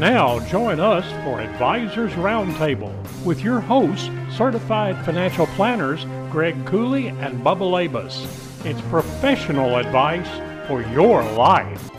[0.00, 2.90] Now, join us for Advisors Roundtable
[3.22, 8.24] with your hosts, certified financial planners Greg Cooley and Bubba Labus.
[8.64, 10.26] It's professional advice
[10.66, 11.90] for your life.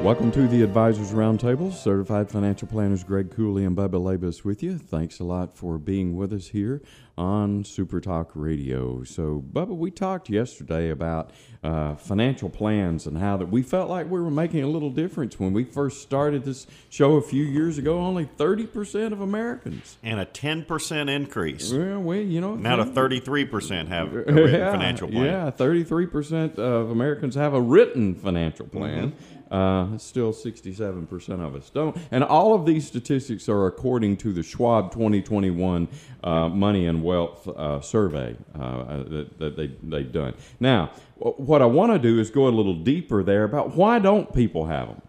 [0.00, 1.72] Welcome to the Advisors Roundtable.
[1.72, 4.78] Certified financial planners Greg Cooley and Bubba Labus with you.
[4.78, 6.82] Thanks a lot for being with us here
[7.18, 9.02] on Super Talk Radio.
[9.02, 11.32] So, Bubba, we talked yesterday about
[11.64, 15.38] uh, financial plans and how that we felt like we were making a little difference
[15.40, 17.98] when we first started this show a few years ago.
[17.98, 21.72] Only thirty percent of Americans and a ten percent increase.
[21.72, 25.24] Well, we, you know, now to thirty-three percent have a written yeah, financial plan.
[25.24, 29.10] Yeah, thirty-three percent of Americans have a written financial plan.
[29.10, 29.37] Mm-hmm.
[29.50, 31.96] Uh, still 67% of us don't.
[32.10, 35.88] And all of these statistics are according to the Schwab 2021
[36.22, 40.34] uh, Modern Wealth uh, survey uh, that, that they, they've done.
[40.60, 44.32] Now, what I want to do is go a little deeper there about why don't
[44.34, 45.02] people have them?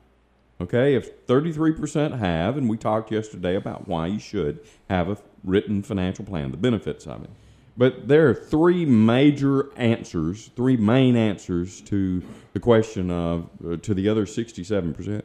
[0.61, 4.59] Okay, if 33% have, and we talked yesterday about why you should
[4.89, 7.29] have a written financial plan, the benefits of it.
[7.77, 12.21] But there are three major answers, three main answers to
[12.53, 15.21] the question of uh, to the other 67%.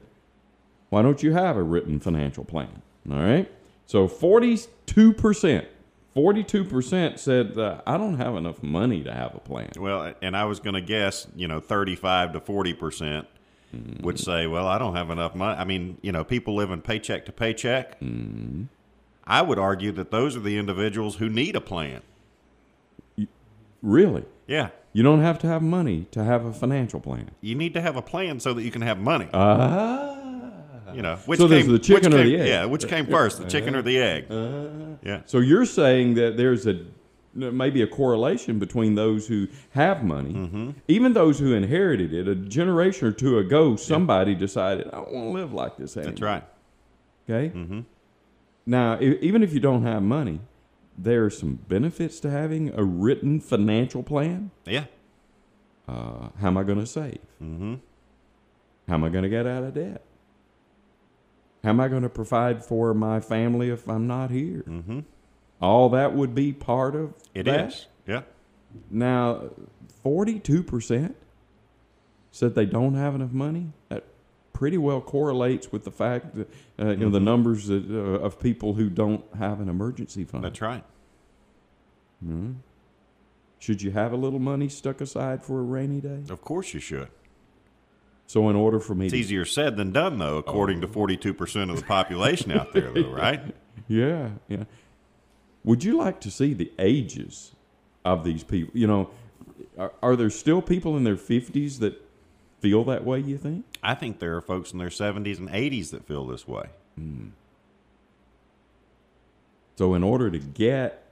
[0.90, 2.82] Why don't you have a written financial plan?
[3.10, 3.50] All right.
[3.86, 5.66] So 42%,
[6.14, 9.70] 42% said uh, I don't have enough money to have a plan.
[9.76, 13.26] Well, and I was going to guess, you know, thirty-five to forty percent
[14.00, 17.26] would say, "Well, I don't have enough money." I mean, you know, people living paycheck
[17.26, 17.98] to paycheck.
[19.26, 22.02] I would argue that those are the individuals who need a plan.
[23.84, 24.24] Really?
[24.46, 27.30] Yeah, You don't have to have money to have a financial plan.
[27.40, 29.28] you need to have a plan so that you can have money.
[29.32, 30.10] Ah.
[30.94, 32.46] you know, which So there's came, the chicken which or the egg?
[32.48, 34.26] Yeah, which came first, the chicken or the egg?
[35.02, 36.80] yeah, So you're saying that there's a
[37.34, 40.70] maybe a correlation between those who have money, Mm-hmm.
[40.88, 43.74] even those who inherited it a generation or two ago.
[43.76, 46.10] Somebody decided I don't want to live like this anymore.
[46.12, 46.44] that's right.
[47.28, 47.52] Okay.
[47.54, 47.80] Mm-hmm.
[48.66, 50.38] Now, e- even if you don't have money,
[50.96, 54.50] there are some benefits to having a written financial plan.
[54.64, 54.84] Yeah,
[55.88, 57.18] Uh, how am I going to save?
[57.42, 57.74] Mm-hmm.
[58.88, 60.02] How am I going to get out of debt?
[61.62, 64.62] How am I going to provide for my family if I'm not here?
[64.68, 65.00] Mm-hmm.
[65.60, 67.68] All that would be part of it that.
[67.68, 67.86] is.
[68.06, 68.22] Yeah,
[68.90, 69.44] Now,
[70.02, 71.16] forty-two percent
[72.30, 73.72] said they don't have enough money.
[73.88, 74.04] That
[74.54, 76.48] pretty well correlates with the fact that
[76.80, 80.42] uh, you know the numbers that, uh, of people who don't have an emergency fund.
[80.44, 80.84] that's right.
[83.58, 86.22] Should you have a little money stuck aside for a rainy day?
[86.30, 87.08] Of course you should.
[88.26, 91.70] So, in order for me It's to easier said than done, though, according to 42%
[91.70, 93.54] of the population out there, though, right?
[93.86, 94.64] Yeah, yeah.
[95.62, 97.52] Would you like to see the ages
[98.04, 98.78] of these people?
[98.78, 99.10] You know,
[99.78, 102.00] are, are there still people in their 50s that
[102.60, 103.64] feel that way, you think?
[103.84, 106.70] I think there are folks in their 70s and 80s that feel this way.
[106.96, 107.28] Hmm.
[109.76, 111.04] So, in order to get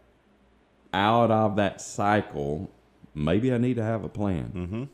[0.95, 2.71] out of that cycle,
[3.15, 4.53] maybe I need to have a plan.
[4.55, 4.85] Mm-hmm.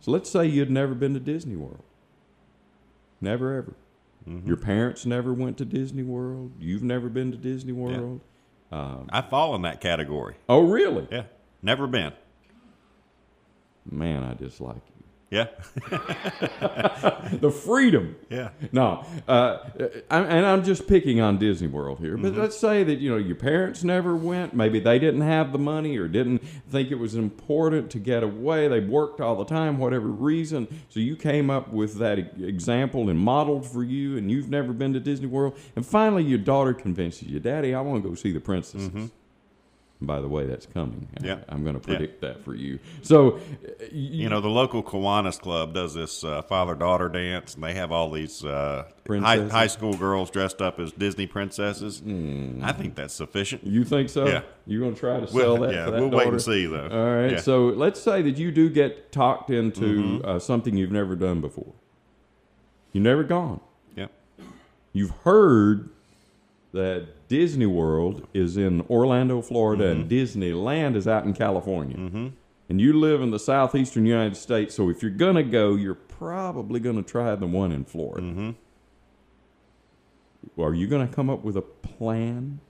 [0.00, 1.82] So, let's say you'd never been to Disney World.
[3.20, 3.74] Never, ever.
[4.28, 4.46] Mm-hmm.
[4.46, 6.52] Your parents never went to Disney World.
[6.58, 8.20] You've never been to Disney World.
[8.72, 10.36] Um, I fall in that category.
[10.48, 11.06] Oh, really?
[11.10, 11.24] Yeah.
[11.62, 12.12] Never been.
[13.90, 14.95] Man, I dislike you.
[15.30, 15.46] Yeah.
[17.40, 18.14] The freedom.
[18.30, 18.50] yeah.
[18.72, 19.58] No, uh,
[20.10, 22.16] I, and I'm just picking on Disney World here.
[22.16, 24.54] But let's say that you know your parents never went.
[24.54, 26.38] Maybe they didn't have the money or didn't
[26.70, 28.68] think it was important to get away.
[28.68, 30.68] They worked all the time, whatever reason.
[30.88, 34.92] So you came up with that example and modeled for you, and you've never been
[34.92, 35.58] to Disney World.
[35.74, 38.90] And finally, your daughter convinces you, "Daddy, I want to go see the princesses."
[39.98, 41.08] By the way, that's coming.
[41.22, 41.38] Yeah.
[41.48, 41.96] I'm going to Yeah.
[41.96, 42.78] predict that for you.
[43.00, 43.38] So, uh,
[43.90, 47.90] You know, the local Kiwanis Club does this uh, father daughter dance, and they have
[47.92, 52.02] all these uh, high, high school girls dressed up as Disney princesses.
[52.62, 53.64] I think that's sufficient.
[53.66, 54.26] you think so?
[54.26, 54.42] Yeah.
[54.66, 55.72] You're going to try to We'll- sell that?
[55.72, 56.88] yeah, that we'll wait and see, though.
[56.90, 57.32] All right.
[57.32, 57.40] Yeah.
[57.40, 60.28] So let's say that you do get talked into Mm-hmm.
[60.28, 61.72] uh, something you've never done before.
[62.92, 63.60] You've never gone.
[63.96, 64.08] Yeah.
[64.92, 65.88] You've heard
[66.72, 70.00] that Disney World is in Orlando, Florida, Mm-hmm.
[70.02, 71.96] and Disneyland is out in California.
[71.96, 72.28] Mm-hmm.
[72.68, 75.94] And you live in the southeastern United States, so if you're going to go, you're
[75.94, 78.26] probably going to try the one in Florida.
[78.26, 78.50] Mm-hmm.
[80.60, 82.60] Are you going to come up with a plan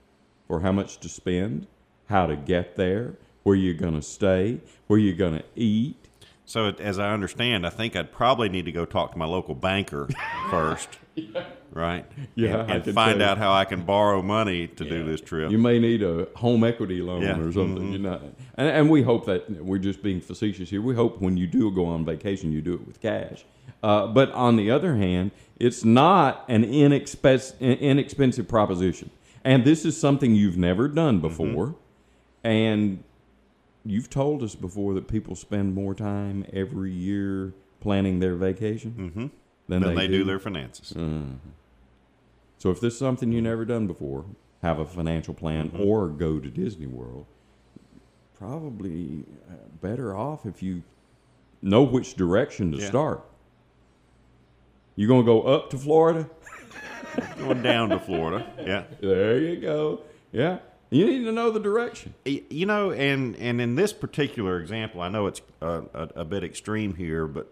[0.47, 1.67] for how much to spend
[2.07, 5.97] how to get there, where you're going to stay, where you're going to eat.
[6.45, 9.53] So, as I understand, I think I'd probably need to go talk to my local
[9.55, 10.07] banker
[10.49, 10.97] first,
[11.71, 12.05] right?
[12.35, 15.49] Yeah, and, and find out how I can borrow money to do this trip.
[15.51, 17.39] You may need a home equity loan Yeah.
[17.39, 17.91] or something.
[17.91, 18.21] You know,
[18.55, 20.81] and, and we hope that we're just being facetious here.
[20.81, 23.43] We hope when you do go on vacation, you do it with cash.
[23.83, 29.09] Uh, but on the other hand, it's not an inexpensive, inexpensive proposition.
[29.43, 31.75] And this is something you've never done before.
[32.43, 33.03] And
[33.85, 39.29] you've told us before that people spend more time every year planning their vacation Mhm.
[39.67, 40.93] Than then they, they do their finances.
[42.57, 44.25] so if this is something you've never done before,
[44.61, 45.81] have a financial plan Mm-hmm.
[45.83, 47.25] or go to Disney World.
[48.37, 50.83] Probably uh, better off if you
[51.61, 52.87] know which direction to Yeah.
[52.87, 53.25] start.
[54.95, 56.29] You're gonna go up to Florida?
[57.39, 58.83] Going down to Florida, yeah.
[59.01, 60.01] There you go.
[60.31, 60.59] Yeah,
[60.91, 62.13] you need to know the direction.
[62.25, 66.43] You know, and and in this particular example, I know it's a, a, a bit
[66.43, 67.51] extreme here, but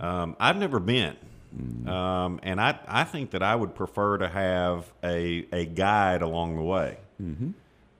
[0.00, 1.16] um, I've never been,
[1.86, 6.56] um, and I I think that I would prefer to have a a guide along
[6.56, 6.98] the way.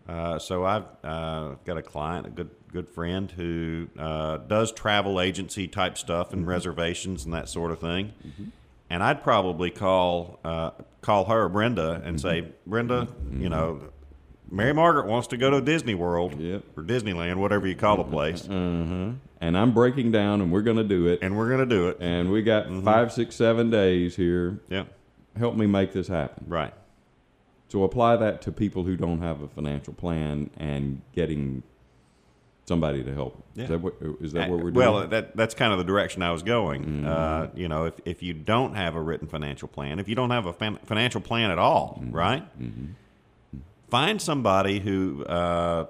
[0.08, 5.20] Uh, so I've uh, got a client, a good good friend who uh, does travel
[5.20, 8.12] agency type stuff and reservations and that sort of thing.
[8.88, 10.70] And I'd probably call uh,
[11.00, 13.82] call her Brenda and say, Brenda, you know,
[14.50, 16.62] Mary Margaret wants to go to Disney World Yep.
[16.76, 19.12] or Disneyland, whatever you call the place, Uh-huh.
[19.40, 21.20] And I'm breaking down, and we're gonna do it.
[21.22, 21.96] and we're going to do it.
[22.00, 22.84] And we got mm-hmm.
[22.84, 24.60] five, six, seven days here.
[24.68, 24.84] Yeah,
[25.38, 26.44] Help me make this happen.
[26.46, 26.74] right.
[27.68, 31.62] So apply that to people who don't have a financial plan and getting
[32.70, 33.42] somebody to help.
[33.54, 33.62] Yeah.
[33.62, 34.74] Uh, is that what, is that what we're doing?
[34.74, 36.84] Well, that that's kind of the direction I was going.
[36.84, 37.06] Mm-hmm.
[37.06, 40.30] Uh, you know, if if you don't have a written financial plan, if you don't
[40.30, 42.16] have a fan, financial plan at all, mm-hmm.
[42.16, 42.44] right?
[43.88, 45.86] Find somebody who, uh,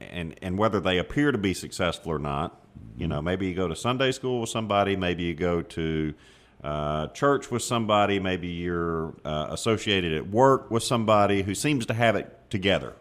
[0.00, 2.60] and and whether they appear to be successful or not.
[2.96, 4.94] You know, maybe you go to Sunday school with somebody.
[4.96, 6.14] Maybe you go to
[6.62, 8.18] uh, church with somebody.
[8.20, 12.94] Maybe you're uh, associated at work with somebody who seems to have it together.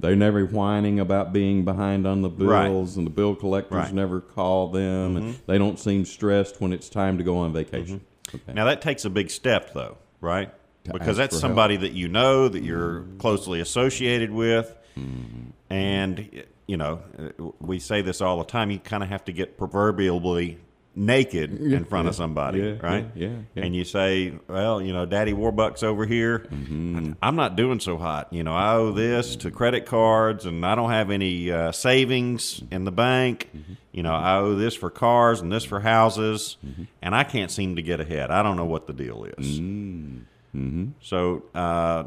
[0.00, 2.68] They're never whining about being behind on the Right.
[2.68, 3.86] bills, and the bill collectors Right.
[3.88, 3.96] Mm-hmm.
[3.96, 8.00] never call them, and they don't seem stressed when it's time to go on vacation.
[8.32, 8.52] Okay.
[8.52, 10.52] Now that takes a big step, though, right?
[10.84, 15.72] To Because that's somebody that you know, that you're closely associated with, Mm-hmm.
[15.72, 18.70] and you know, uh, we say this all the time.
[18.70, 20.58] You kind of have to get proverbially
[20.94, 23.06] naked in front of somebody, Yeah, right?
[23.14, 23.64] yeah, yeah, yeah.
[23.64, 26.40] And you say, "Well, you know, Daddy Warbucks over here.
[26.40, 27.12] Mm-hmm.
[27.22, 28.32] I'm not doing so hot.
[28.32, 32.62] You know, I owe this to credit cards, and I don't have any uh, savings
[32.72, 33.48] in the bank.
[33.56, 33.72] Mm-hmm.
[33.92, 36.84] You know, I owe this for cars and this for houses, Mm-hmm.
[37.02, 38.30] and I can't seem to get ahead.
[38.32, 39.60] I don't know what the deal is.
[39.60, 40.88] Mm-hmm.
[41.00, 42.04] So uh,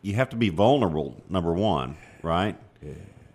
[0.00, 2.56] you have to be vulnerable, number one, right?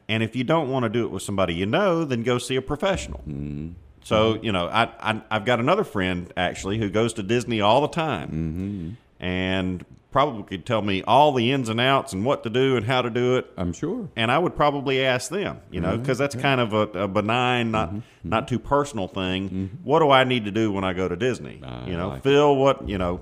[0.10, 2.56] And if you don't want to do it with somebody you know, then go see
[2.56, 3.20] a professional.
[3.28, 3.70] Mm-hmm.
[4.04, 7.82] So you know, I, I I've got another friend actually who goes to Disney all
[7.82, 8.90] the time, Mm-hmm.
[9.26, 12.86] and probably could tell me all the ins and outs and what to do and
[12.86, 13.46] how to do it.
[13.58, 14.10] I'm sure.
[14.16, 16.02] And I would probably ask them, you know, mm-hmm.
[16.02, 17.98] because that's kind of a, a benign, not mm-hmm.
[17.98, 18.30] Mm-hmm.
[18.30, 19.78] not too personal thing.
[19.84, 21.62] What do I need to do when I go to Disney?
[21.64, 22.24] I you know, like it.
[22.24, 23.20] Phil, what you know,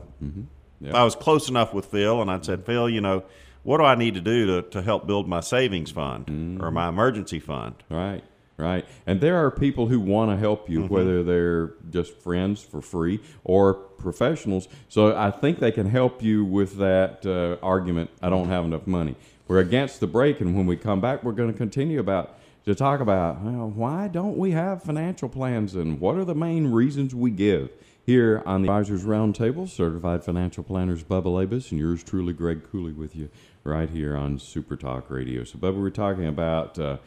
[0.79, 0.89] Yeah.
[0.89, 3.23] if I was close enough with Phil, and I'd said, Phil, you know,
[3.65, 6.87] what do I need to do to, to help build my savings fund or my
[6.87, 7.73] emergency fund?
[7.89, 8.23] Right,
[8.57, 8.85] right.
[9.07, 13.21] And there are people who want to help you, whether they're just friends for free
[13.43, 14.67] or professionals.
[14.87, 18.11] So I think they can help you with that uh, argument.
[18.21, 19.15] I don't have enough money.
[19.47, 22.75] We're against the break, and when we come back, we're going to continue about to
[22.75, 27.15] talk about well, why don't we have financial plans and what are the main reasons
[27.15, 27.71] we give.
[28.03, 32.93] Here on the Advisors Roundtable, certified financial planners Bubba Labus and yours truly, Greg Cooley,
[32.93, 33.29] with you
[33.65, 35.43] right here on Super Talk Radio.
[35.43, 36.97] So, Bubba, we're talking about uh,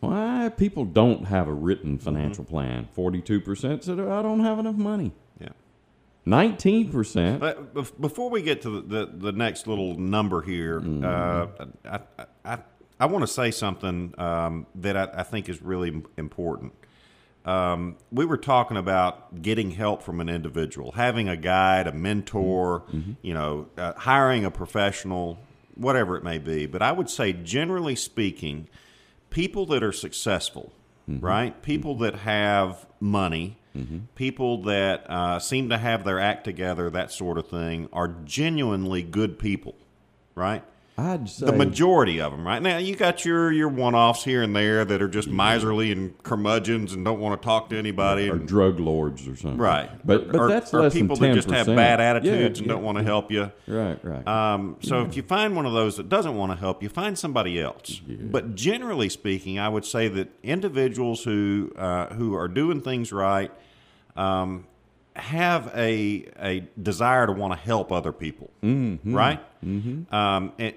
[0.00, 2.88] why people don't have a written financial plan.
[2.96, 5.12] 42% said, I don't have enough money.
[5.40, 5.48] Yeah.
[6.26, 7.40] 19%.
[7.40, 11.46] But before we get to the, the, the next little number here, uh,
[11.84, 12.58] I, I, I,
[13.00, 16.74] I want to say something um, that I, I think is really important.
[17.44, 22.84] Um, we were talking about getting help from an individual, having a guide, a mentor,
[23.22, 25.38] you know, uh, hiring a professional,
[25.74, 26.66] whatever it may be.
[26.66, 28.68] But I would say, generally speaking,
[29.30, 30.72] people that are successful,
[31.20, 31.60] right?
[31.62, 33.56] People that have money,
[34.14, 39.02] people that uh, seem to have their act together, that sort of thing, are genuinely
[39.02, 39.74] good people,
[40.34, 40.62] right?
[40.98, 44.42] I'd say the majority of them, right now, you got your your one offs here
[44.42, 48.28] and there that are just miserly and curmudgeons and don't want to talk to anybody.
[48.28, 49.58] or and- drug lords or something.
[49.58, 51.34] right, But but or, that's or less people than 10%.
[51.34, 53.50] that just have bad attitudes Yeah, and don't want to help you.
[53.66, 54.26] Right, right.
[54.28, 57.18] Um, so if you find one of those that doesn't want to help you, find
[57.18, 58.00] somebody else.
[58.06, 63.50] But generally speaking, I would say that individuals who uh, who are doing things right
[64.14, 64.66] um,
[65.16, 69.14] have a a desire to want to help other people, mm-hmm.
[69.14, 69.40] right?
[69.64, 70.14] Mm-hmm.
[70.14, 70.74] Um, and,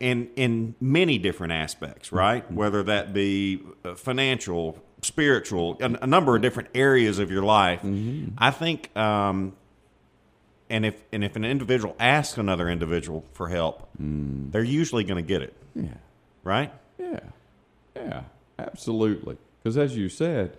[0.00, 2.50] in in many different aspects, right?
[2.50, 7.80] Whether that be uh, financial, spiritual, a, a number of different areas of your life.
[8.38, 9.54] I think um,
[10.72, 15.26] and if and if an individual asks another individual for help, they're usually going to
[15.26, 15.88] get it, yeah.
[16.42, 16.72] right?
[16.98, 17.20] Yeah,
[17.94, 18.22] yeah,
[18.58, 19.36] absolutely.
[19.62, 20.56] Because as you said,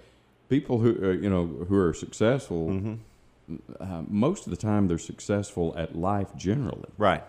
[0.55, 2.93] people who uh, you know who are successful, Mm-hmm.
[3.79, 6.89] uh, most of the time they're successful at life generally.
[6.97, 7.23] Right.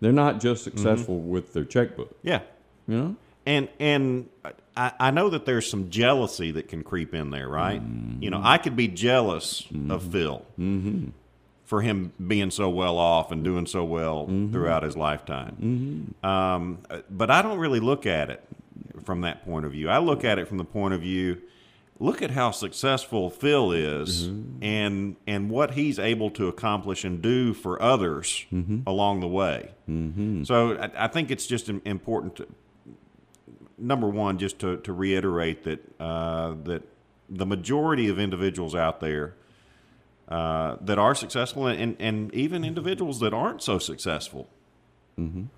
[0.00, 0.76] They're not just Mm-hmm.
[0.78, 2.10] successful with their checkbook.
[2.22, 2.40] Yeah.
[2.88, 4.28] You know, And and
[4.76, 7.82] I, I know that there's some jealousy that can creep in there, right?
[8.20, 10.42] You know, I could be jealous of Phil
[11.70, 16.14] for him being so well off and doing so well throughout his lifetime.
[16.22, 16.78] Um,
[17.10, 18.42] but I don't really look at it
[19.04, 19.88] from that point of view.
[19.88, 21.38] I look at it from the point of view.
[22.02, 24.64] Look at how successful Phil is, mm-hmm.
[24.64, 28.80] and and what he's able to accomplish and do for others mm-hmm.
[28.86, 29.72] along the way.
[29.86, 30.44] Mm-hmm.
[30.44, 32.46] So I, I think it's just im- important to,
[33.76, 36.82] number one, just to, to reiterate that uh, that
[37.28, 39.34] the majority of individuals out there
[40.28, 44.48] uh, that are successful, and, and even individuals that aren't so successful,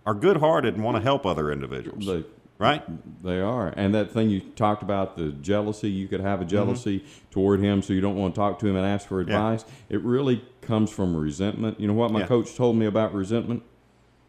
[0.04, 2.04] are good-hearted and want to help other individuals.
[2.06, 2.24] they
[2.62, 2.82] right?
[3.24, 3.72] they are.
[3.76, 6.50] And that thing you talked about, the jealousy, you could have a Mm-hmm.
[6.50, 9.64] jealousy toward him, so you don't want to talk to him and ask for advice.
[9.88, 11.78] It really comes from resentment.
[11.80, 12.26] You know what my Yeah.
[12.26, 13.62] coach told me about resentment?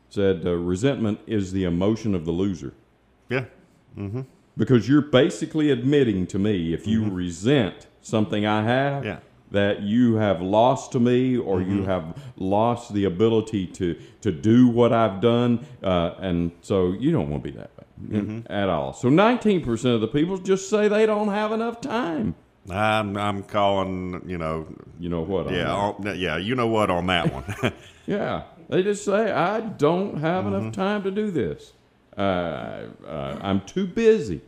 [0.10, 2.74] Said uh, resentment is the emotion of the loser.
[3.30, 3.46] Yeah.
[3.98, 4.22] Mm-hmm.
[4.58, 9.08] because you're basically admitting to me if you resent something I have Mm-hmm.
[9.08, 9.20] Yeah.
[9.52, 11.72] that you have lost to me or Mm-hmm.
[11.78, 12.06] you have
[12.38, 17.44] lost the ability to to do what I've done uh, and so you don't want
[17.44, 18.51] to be that way Mm-hmm.
[18.51, 18.93] at all.
[18.93, 22.36] So 19% of the people just say they don't have enough time.
[22.69, 24.24] I'm I'm calling.
[24.25, 24.67] You know.
[25.00, 25.48] You know what?
[25.48, 25.72] on Yeah.
[25.74, 26.38] on- yeah.
[26.38, 27.43] You know what on that one.
[28.05, 30.55] Yeah, they just say I don't have Mm-hmm.
[30.55, 31.72] enough time to do this.
[32.17, 34.41] Uh, uh, I'm too busy.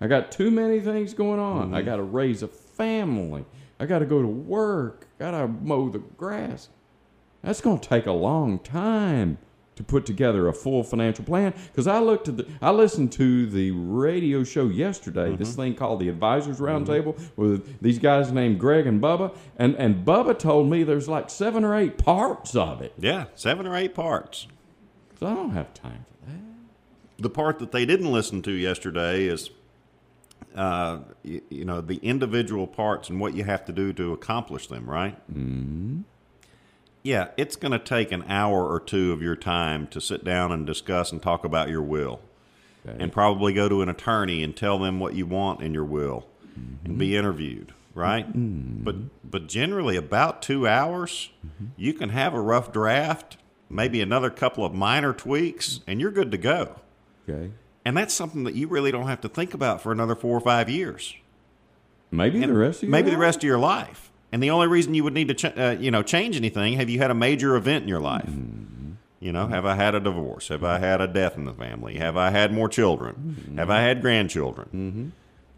[0.00, 1.66] I got too many things going on.
[1.66, 1.74] Mm-hmm.
[1.74, 3.44] I got to raise a family.
[3.80, 5.06] I got to go to work.
[5.18, 6.68] Got to mow the grass.
[7.42, 9.38] That's going to take a long time
[9.78, 11.54] to put together a full financial plan.
[11.72, 15.34] Because I looked at the, I listened to the radio show yesterday.
[15.34, 15.60] This Mm-hmm.
[15.62, 20.38] thing called the Advisors Roundtable with these guys named Greg and Bubba, and and Bubba
[20.38, 22.92] told me there's like seven or eight parts of it.
[22.98, 23.24] yeah.
[23.34, 24.46] Seven or eight parts.
[25.18, 27.22] So I don't have time for that.
[27.22, 29.50] the part that they didn't listen to yesterday is
[30.54, 34.66] uh, you, you know the individual parts and what you have to do to accomplish
[34.68, 36.00] them right mm-hmm.
[37.02, 40.52] Yeah it's going to take an hour or two of your time to sit down
[40.52, 42.20] and discuss and talk about your will.
[42.86, 46.26] And probably go to an attorney and tell them what you want in your will
[46.56, 47.18] and be mm-hmm.
[47.18, 48.28] interviewed right?
[48.28, 48.84] Mm-hmm.
[48.84, 51.66] But but generally about two hours mm-hmm.
[51.76, 53.36] you can have a rough draft
[53.68, 56.76] maybe another couple of minor tweaks and you're good to go.
[57.28, 57.50] Okay.
[57.84, 60.40] and that's something that you really don't have to think about for another four or
[60.40, 61.14] five years.
[62.10, 64.10] Maybe And the rest of your maybe the rest of your life.
[64.32, 66.90] And the only reason you would need to, ch- uh, you know, change anything have
[66.90, 68.26] you had a major event in your life?
[68.28, 68.92] Mm-hmm.
[69.20, 70.48] You know, have I had a divorce?
[70.48, 71.96] Have I had a death in the family?
[71.96, 73.36] Have I had more children?
[73.46, 73.58] Mm-hmm.
[73.58, 75.12] Have I had grandchildren?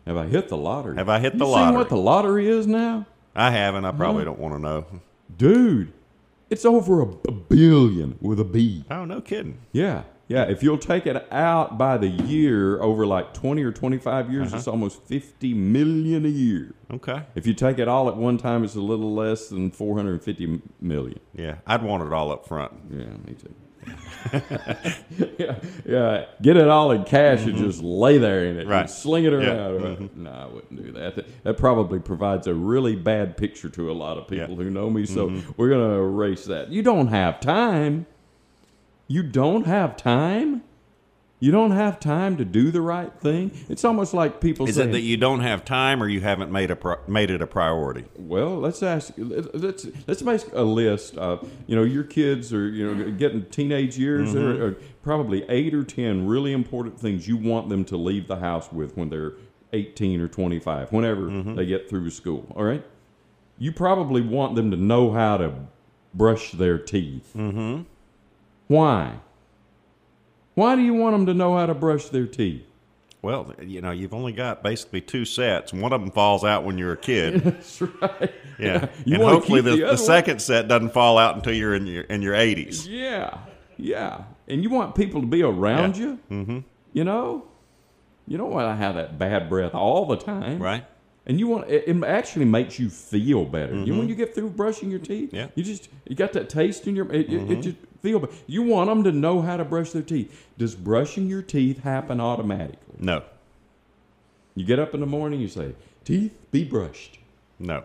[0.07, 0.97] Have I hit the lottery?
[0.97, 1.77] Have I hit You the seen lottery?
[1.77, 3.85] what the lottery is now, I haven't.
[3.85, 4.87] I probably don't want to know.
[5.37, 5.93] dude?
[6.49, 8.85] It's over a, a billion with a B.
[8.91, 9.59] Oh, no kidding.
[9.73, 10.45] Yeah, yeah.
[10.45, 14.57] If you'll take it out by the year over like twenty or twenty-five years, Uh-huh.
[14.59, 16.75] it's almost fifty million a year.
[16.91, 17.23] Okay.
[17.35, 20.13] If you take it all at one time, it's a little less than four hundred
[20.13, 21.19] and fifty million.
[21.35, 22.73] Yeah, I'd want it all up front.
[22.91, 23.55] Yeah, me too.
[25.39, 25.57] yeah,
[25.87, 26.25] yeah.
[26.43, 28.83] Get it all in cash and just lay there in it, Right.
[28.83, 29.39] And sling it Yeah.
[29.39, 29.85] Mm-hmm.
[29.85, 30.17] around.
[30.17, 31.25] No, I wouldn't do that.
[31.45, 31.57] that.
[31.57, 34.55] Probably provides a really bad picture to a lot of people Yeah.
[34.55, 34.63] Mm-hmm.
[34.63, 35.07] who know me.
[35.07, 36.71] So we're gonna erase that.
[36.71, 38.07] You don't have time.
[39.11, 40.63] You don't have time.
[41.41, 43.51] You don't have time to do the right thing.
[43.69, 46.53] It's almost like people Is saying, it that you don't have time, or you haven't
[46.53, 48.05] made a pri- made it a priority?
[48.17, 49.13] Well, let's ask.
[49.17, 53.99] Let's let's make a list of you know your kids are you know getting teenage
[53.99, 54.33] years.
[54.33, 58.37] There are probably eight or ten really important things you want them to leave the
[58.37, 59.33] house with when they're
[59.73, 62.47] eighteen or twenty five, whenever they get through school.
[62.55, 62.85] All right,
[63.59, 65.53] you probably want them to know how to
[66.15, 67.33] brush their teeth.
[67.37, 67.83] Mm-hmm.
[68.71, 69.15] Why?
[70.55, 72.63] Why do you want them to know how to brush their teeth?
[73.21, 75.73] Well, you know, you've only got basically two sets.
[75.73, 77.41] One of them falls out when you're a kid.
[77.45, 78.33] That's right.
[78.61, 81.89] Yeah, You and hopefully the, the the, second set doesn't fall out until you're in
[81.89, 82.87] your in your 80s.
[82.89, 83.39] Yeah,
[83.77, 84.23] yeah.
[84.47, 86.05] And you want people to be around Yeah.
[86.05, 86.19] you.
[86.31, 86.59] Mm-hmm.
[86.93, 87.49] You know,
[88.29, 90.85] you don't want to have that bad breath all the time, Right?
[91.27, 93.75] And you want it, it actually makes you feel better.
[93.75, 95.37] You when you get through brushing your teeth, Mm-hmm.
[95.37, 95.43] Yeah.
[95.47, 95.59] Mm-hmm.
[95.61, 98.33] you just you got that taste in your it, it, it just feel better.
[98.47, 100.47] You want them to know how to brush their teeth.
[100.59, 102.97] Does brushing your teeth happen automatically?
[102.99, 103.23] No,
[104.55, 105.75] You get up in the morning, you say,
[106.05, 107.19] "Teeth be brushed."
[107.59, 107.85] no.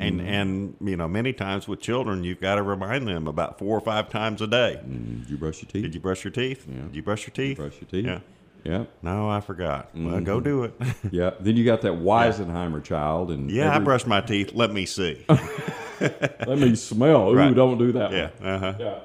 [0.00, 0.28] And Mm-hmm.
[0.28, 3.80] and you know, many times with children, you've got to remind them about four or
[3.80, 4.78] five times a day.
[4.86, 5.82] Mm, Did you brush your teeth?
[5.82, 6.66] Did you brush your teeth?
[6.68, 6.82] Yeah.
[6.82, 7.56] Did you brush your teeth?
[7.56, 8.04] brush your teeth?
[8.06, 8.20] Yeah.
[8.64, 8.84] Yeah.
[9.02, 9.94] No, I forgot.
[9.94, 10.24] Mm-hmm.
[10.24, 10.74] go do it.
[11.10, 11.30] Yeah.
[11.40, 14.52] Then you got that Weisenheimer child, and yeah, I every- brushed my teeth.
[14.54, 15.24] Let me see.
[16.00, 17.30] Let me smell.
[17.30, 17.54] Ooh, Right.
[17.54, 18.12] don't do that.
[18.12, 18.30] yeah.
[18.42, 18.74] Uh huh.
[18.78, 18.98] Yeah.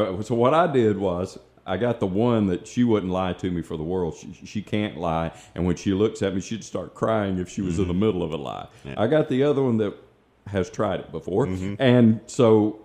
[0.00, 3.50] Uh, So what I did was I got the one that she wouldn't lie to
[3.50, 4.14] me for the world.
[4.16, 7.60] She, she can't lie, and when she looks at me, she'd start crying if she
[7.62, 8.66] was in the middle of a lie.
[8.96, 9.94] I got the other one that
[10.46, 11.46] has tried it before,
[11.78, 12.80] and so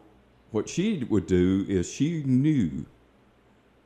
[0.51, 2.85] what she would do is she knew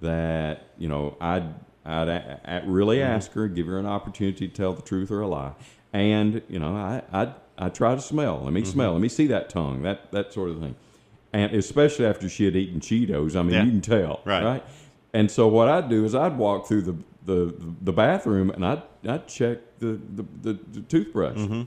[0.01, 1.43] that you know I'd
[1.89, 5.21] I'd a, a- really ask her, give her an opportunity to tell the truth or
[5.21, 5.53] a lie,
[5.93, 8.41] and you know I I I try to smell.
[8.43, 8.93] Let me smell.
[8.93, 9.81] Let me see that tongue.
[9.81, 10.75] That that sort of thing,
[11.33, 13.35] and especially after she had eaten Cheetos.
[13.35, 13.63] I mean, Yeah.
[13.63, 14.43] you can tell, Right.
[14.43, 14.63] right?
[15.13, 18.83] And so what I'd do is I'd walk through the the, the bathroom and I'd
[19.07, 21.37] I'd check the the, the, the toothbrush.
[21.37, 21.61] Mm-hmm.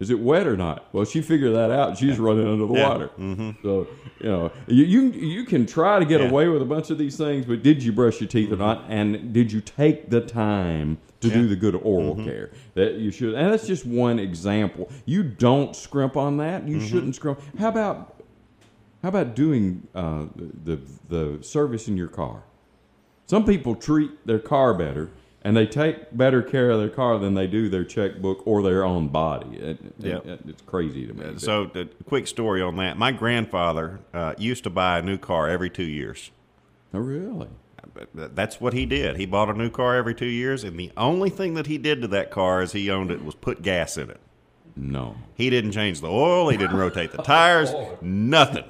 [0.00, 0.86] Is it wet or not?
[0.92, 1.98] Well, she figured that out.
[1.98, 2.88] She's running under the Yeah.
[2.88, 3.10] water.
[3.62, 3.88] So
[4.20, 6.28] you know, you, you you can try to get Yeah.
[6.28, 8.84] away with a bunch of these things, but did you brush your teeth or not?
[8.88, 11.34] And did you take the time to Yeah.
[11.34, 11.42] Mm-hmm.
[11.42, 13.34] do the good oral care that you should?
[13.34, 14.88] And that's just one example.
[15.04, 16.62] You don't scrimp on that.
[16.62, 16.74] Mm-hmm.
[16.74, 17.40] You shouldn't scrimp.
[17.58, 18.14] How about
[19.02, 20.78] how about doing uh, the
[21.08, 22.42] the service in your car?
[23.26, 25.10] Some people treat their car better,
[25.42, 28.84] and they take better care of their car than they do their checkbook or their
[28.84, 29.56] own body.
[29.56, 30.26] It, Yep.
[30.26, 31.38] it- it's crazy to me.
[31.38, 32.98] So, the quick story on that.
[32.98, 36.30] My grandfather uh, used to buy a new car every two years.
[36.94, 37.48] oh, really?
[38.14, 39.16] That's what he did.
[39.16, 42.00] He bought a new car every two years, and the only thing that he did
[42.02, 44.20] to that car as he owned it was put gas in it.
[44.80, 45.16] No.
[45.34, 46.48] He didn't change the oil.
[46.48, 47.72] He didn't rotate the tires.
[48.00, 48.64] Nothing.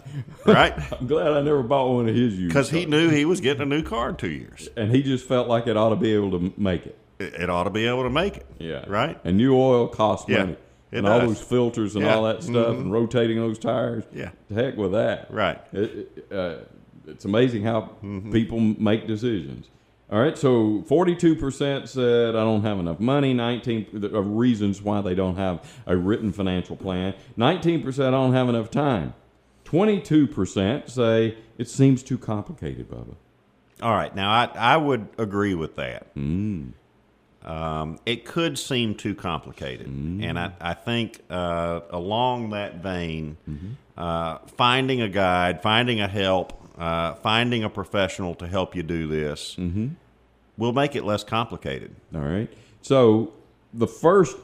[0.47, 0.73] Right?
[0.99, 2.49] I'm glad I never bought one of his used.
[2.49, 4.69] Because he knew he was getting a new car in two years.
[4.77, 6.99] and he just felt like it ought to be able to make it.
[7.19, 8.47] It, it ought to be able to make it.
[8.59, 8.85] Yeah.
[8.87, 9.19] Right?
[9.25, 10.57] And new oil costs Yeah, money.
[10.93, 12.15] and all those filters and Yeah.
[12.15, 14.05] all that stuff and rotating those tires.
[14.13, 14.31] Yeah.
[14.49, 15.31] To heck with that.
[15.31, 15.61] Right.
[15.73, 16.57] It, it, uh,
[17.07, 18.33] it's amazing how Mm-hmm.
[18.33, 19.67] people make decisions.
[20.11, 23.35] All right, so 42% said, I don't have enough money.
[23.35, 27.13] 19 the- uh, reasons why they don't have a written financial plan.
[27.37, 29.13] 19% I don't have enough time.
[29.67, 33.17] 22% say, it seems too complicated, Bubba.
[33.83, 34.15] All right.
[34.15, 36.07] Now, I, I would agree with that.
[36.17, 39.87] Um, it could seem too complicated.
[39.87, 43.37] And I, I think uh, along that vein,
[43.97, 49.07] uh, finding a guide, finding a help, uh, finding a professional to help you do
[49.07, 49.57] this
[50.57, 51.95] will make it less complicated.
[52.15, 52.53] All right.
[52.83, 53.33] So
[53.75, 54.37] the first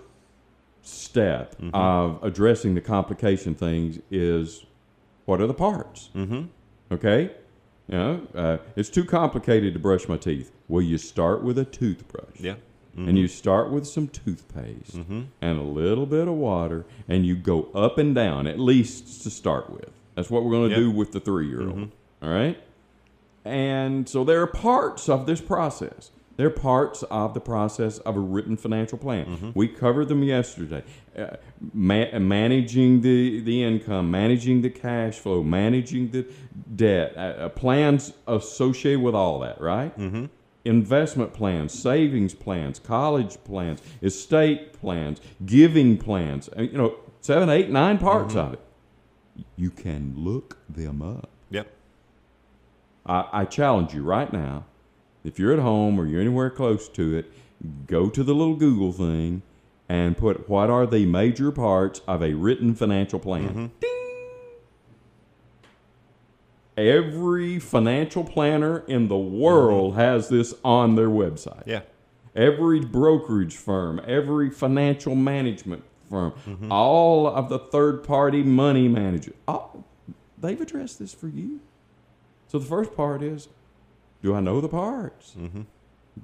[0.83, 4.65] step of addressing the complication things is
[5.25, 6.11] what are the parts?
[6.15, 6.43] Mm-hmm.
[6.93, 7.31] Okay.
[7.89, 10.51] You know, uh, it's too complicated to brush my teeth.
[10.69, 12.41] Well, you start with a toothbrush.
[12.41, 12.55] Yeah.
[12.97, 17.65] And you start with some toothpaste and a little bit of water, and you go
[17.75, 19.91] up and down, at least to start with.
[20.15, 20.79] That's what we're going to Yep.
[20.79, 21.91] do with the three year old.
[22.25, 22.59] All right?
[23.45, 26.11] And so there are parts of this process.
[26.37, 29.53] There are parts of the process of a written financial plan.
[29.55, 30.83] We covered them yesterday.
[31.17, 31.37] Uh,
[31.73, 36.27] ma- managing the, the income, managing the cash flow, managing the
[36.75, 39.97] debt, uh, uh, plans associated with all that, right?
[39.97, 40.25] Mm-hmm.
[40.65, 46.49] Investment plans, savings plans, college plans, estate plans, giving plans.
[46.59, 48.61] uh, You know, seven, eight, nine parts of it.
[49.57, 51.29] You can look them up.
[51.51, 51.69] Yep.
[53.07, 54.65] I, I challenge you right now,
[55.25, 57.33] if you're at home or you're anywhere close to it,
[57.87, 59.43] go to the little Google thing
[59.89, 63.49] and put what are the major parts of a written financial plan.
[63.49, 63.67] Mm-hmm.
[63.81, 63.91] Ding!
[66.77, 70.01] Every financial planner in the world mm-hmm.
[70.01, 71.63] has this on their website.
[71.67, 71.83] Yeah.
[72.35, 76.73] Every brokerage firm, every financial management firm, mm-hmm.
[76.73, 79.85] all of the third party money managers, all,
[80.37, 81.61] they've addressed this for you.
[82.55, 83.49] So the first part is
[84.23, 85.35] do I know the parts?
[85.37, 85.63] Mm-hmm.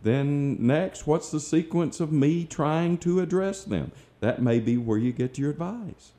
[0.04, 3.90] Then next, what's the sequence of me trying to address them?
[4.20, 6.12] That may be where you get your advice.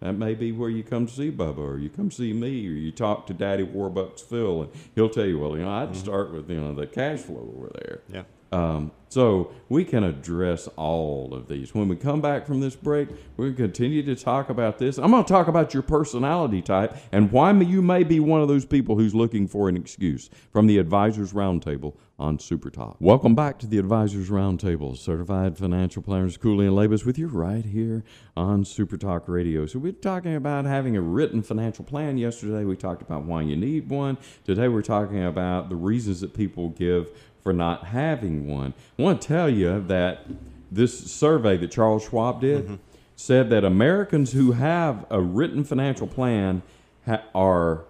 [0.00, 2.70] That may be where you come to see Bubba, or you come see me, or
[2.70, 5.98] you talk to Daddy Warbucks Phil, and he'll tell you, well, you know, I'd mm-hmm.
[5.98, 8.00] start with you know the cash flow over there.
[8.10, 8.22] Yeah.
[8.52, 11.74] Um, so we can address all of these.
[11.74, 14.98] When we come back from this break, we're going to continue to talk about this.
[14.98, 18.48] I'm going to talk about your personality type and why you may be one of
[18.48, 22.96] those people who's looking for an excuse from the Advisors Roundtable on Super Talk.
[22.98, 24.96] Welcome back to the Advisors Roundtable.
[24.96, 28.02] Certified financial planners Cooley and Labus with you right here
[28.36, 29.66] on Super Talk Radio.
[29.66, 32.18] So we're talking about having a written financial plan.
[32.18, 34.18] Yesterday we talked about why you need one.
[34.44, 38.74] Today we're talking about the reasons that people give for not having one.
[38.98, 40.26] I want to tell you that
[40.70, 42.74] this survey that Charles Schwab did mm-hmm.
[43.16, 46.62] said that Americans who have a written financial plan
[47.06, 47.84] ha- are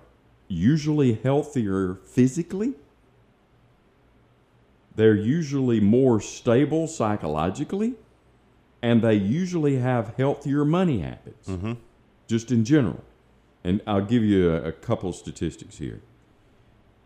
[0.46, 2.74] usually healthier physically.
[4.94, 7.94] They're usually more stable psychologically,
[8.82, 11.74] and they usually have healthier money habits, mm-hmm.
[12.26, 13.04] just in general.
[13.62, 16.00] And I'll give you a, a couple statistics here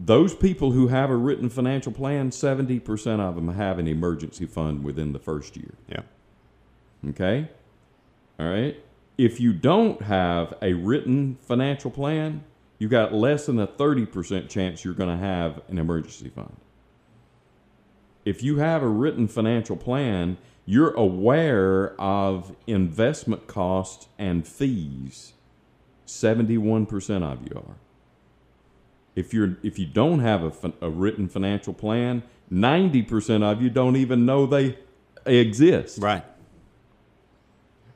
[0.07, 4.83] those people who have a written financial plan, 70% of them have an emergency fund
[4.83, 5.75] within the first year.
[5.89, 6.01] Yeah.
[7.11, 7.49] Okay?
[8.41, 8.77] All right?
[9.17, 12.43] If you don't have a written financial plan,
[12.79, 16.57] you've got less than a 30% chance you're going to have an emergency fund.
[18.25, 25.35] If you have a written financial plan, you're aware of investment costs and fees.
[26.07, 27.77] 71% of you are
[29.15, 33.71] if you're if you don't have a, a written financial plan, ninety percent of you
[33.71, 34.79] don't even know they
[35.27, 35.99] exist.
[35.99, 36.25] Right.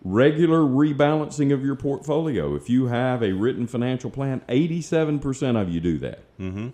[0.02, 2.54] Regular rebalancing of your portfolio.
[2.54, 6.20] If you have a written financial plan, eighty-seven percent of you do that.
[6.38, 6.68] Mm-hmm.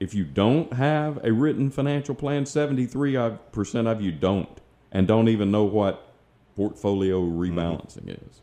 [0.00, 3.16] If you don't have a written financial plan, seventy-three
[3.52, 4.48] percent of you don't,
[4.90, 6.12] and don't even know what
[6.56, 8.40] portfolio rebalancing is.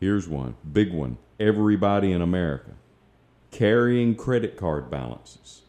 [0.00, 1.18] Here's one, big one.
[1.38, 2.72] Everybody in America
[3.52, 5.62] carrying credit card balances.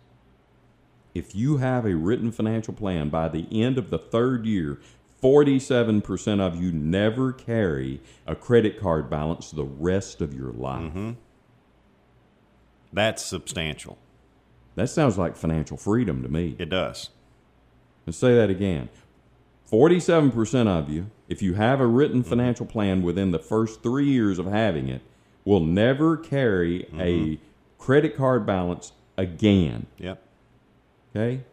[1.13, 4.79] If you have a written financial plan by the end of the third year,
[5.21, 10.91] 47% of you never carry a credit card balance the rest of your life.
[10.91, 11.11] Mm-hmm.
[12.91, 13.97] That's substantial.
[14.75, 16.55] That sounds like financial freedom to me.
[16.57, 17.11] It does.
[18.05, 18.89] Let's say that again.
[19.71, 22.29] 47% of you, if you have a written mm-hmm.
[22.29, 25.01] financial plan within the first three years of having it,
[25.45, 27.43] will never carry a mm-hmm.
[27.83, 29.87] Credit card balance again.
[29.97, 30.23] Yep.
[31.13, 31.43] Okay?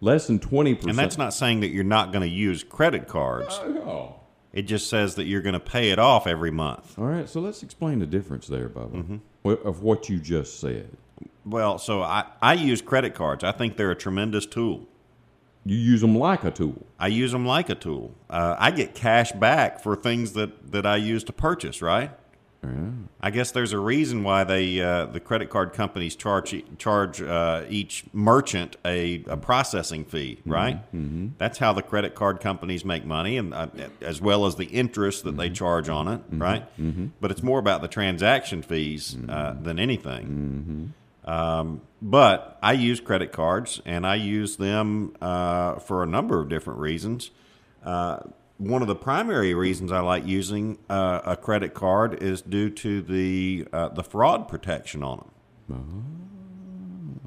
[0.00, 0.86] Less than 20%.
[0.86, 3.58] And that's not saying that you're not going to use credit cards.
[3.60, 4.14] Oh.
[4.52, 6.96] It just says that you're going to pay it off every month.
[6.96, 8.92] All right, so let's explain the difference there, Bubba,
[9.44, 9.66] Mm-hmm.
[9.66, 10.96] of what you just said.
[11.44, 13.42] Well, so I, I use credit cards.
[13.42, 14.86] I think they're a tremendous tool.
[15.64, 16.86] You use them like a tool.
[17.00, 18.14] I use them like a tool.
[18.30, 22.12] Uh, I get cash back for things that, that I use to purchase, right?
[23.20, 27.64] I guess there's a reason why they uh, the credit card companies charge charge uh,
[27.68, 30.76] each merchant a, a processing fee, right?
[30.94, 31.28] Mm-hmm.
[31.38, 33.68] That's how the credit card companies make money, and uh,
[34.00, 36.64] as well as the interest that they charge on it, right?
[37.20, 40.94] But it's more about the transaction fees uh, than anything.
[41.24, 46.48] Um, but I use credit cards, and I use them uh, for a number of
[46.48, 47.30] different reasons.
[47.84, 48.18] Uh,
[48.58, 53.00] one of the primary reasons I like using uh, a credit card is due to
[53.02, 55.30] the uh, the fraud protection on them.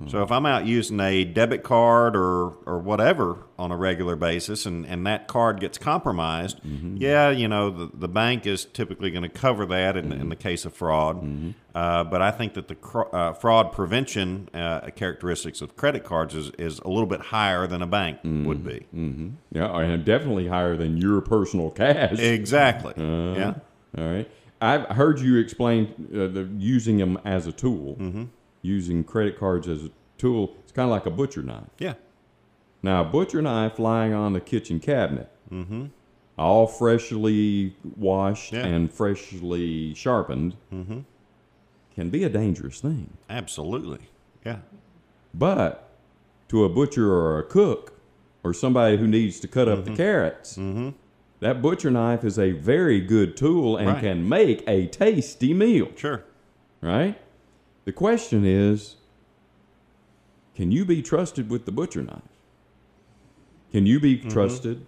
[0.08, 4.66] So if I'm out using a debit card or or whatever on a regular basis,
[4.66, 9.24] and, and that card gets compromised, yeah, you know the, the bank is typically going
[9.24, 11.54] to cover that in, in the case of fraud.
[11.76, 16.36] Uh, but I think that the cr- uh, fraud prevention uh, characteristics of credit cards
[16.36, 18.86] is, is a little bit higher than a bank would be.
[19.52, 22.20] Yeah, and definitely higher than your personal cash.
[22.20, 22.94] Exactly.
[22.98, 23.54] yeah.
[23.98, 24.30] All right.
[24.64, 28.24] I've heard you explain uh, the, using them as a tool, Mm-hmm.
[28.62, 30.56] Using credit cards as a tool.
[30.64, 31.70] It's kind of like a butcher knife.
[31.80, 31.94] Yeah.
[32.84, 35.86] Now, a butcher knife lying on the kitchen cabinet, Mm-hmm.
[36.38, 38.66] all freshly washed Yeah.
[38.66, 41.00] and freshly sharpened, mm-hmm.
[41.94, 43.18] can be a dangerous thing.
[43.30, 44.00] Absolutely.
[44.46, 44.60] Yeah.
[45.34, 45.90] But
[46.50, 47.94] to a butcher or a cook
[48.44, 49.98] or somebody who needs to cut up the mm-hmm.
[49.98, 50.90] carrots, mm-hmm.
[51.42, 54.00] that butcher knife is a very good tool and Right.
[54.02, 56.24] can make a tasty meal, Sure.
[56.82, 57.20] right?
[57.86, 58.96] The question is
[60.56, 62.22] can you be trusted with the butcher knife?
[63.72, 64.30] Can you be mm-hmm.
[64.30, 64.86] trusted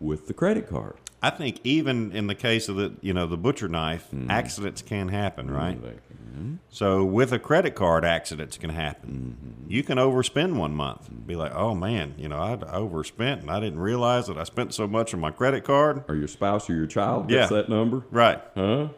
[0.00, 0.96] with the credit card?
[1.22, 4.30] I think even in the case of the you know the butcher knife, mm-hmm.
[4.30, 5.82] accidents can happen, right?
[5.82, 6.54] Mm-hmm.
[6.68, 9.64] So with a credit card, accidents can happen.
[9.66, 11.08] You can overspend one month.
[11.26, 14.74] Be like, oh man, you know I overspent and I didn't realize that I spent
[14.74, 16.04] so much on my credit card.
[16.06, 17.56] Or your spouse or your child gets Yeah.
[17.56, 18.04] that number?
[18.10, 18.42] Right.
[18.54, 18.88] Huh?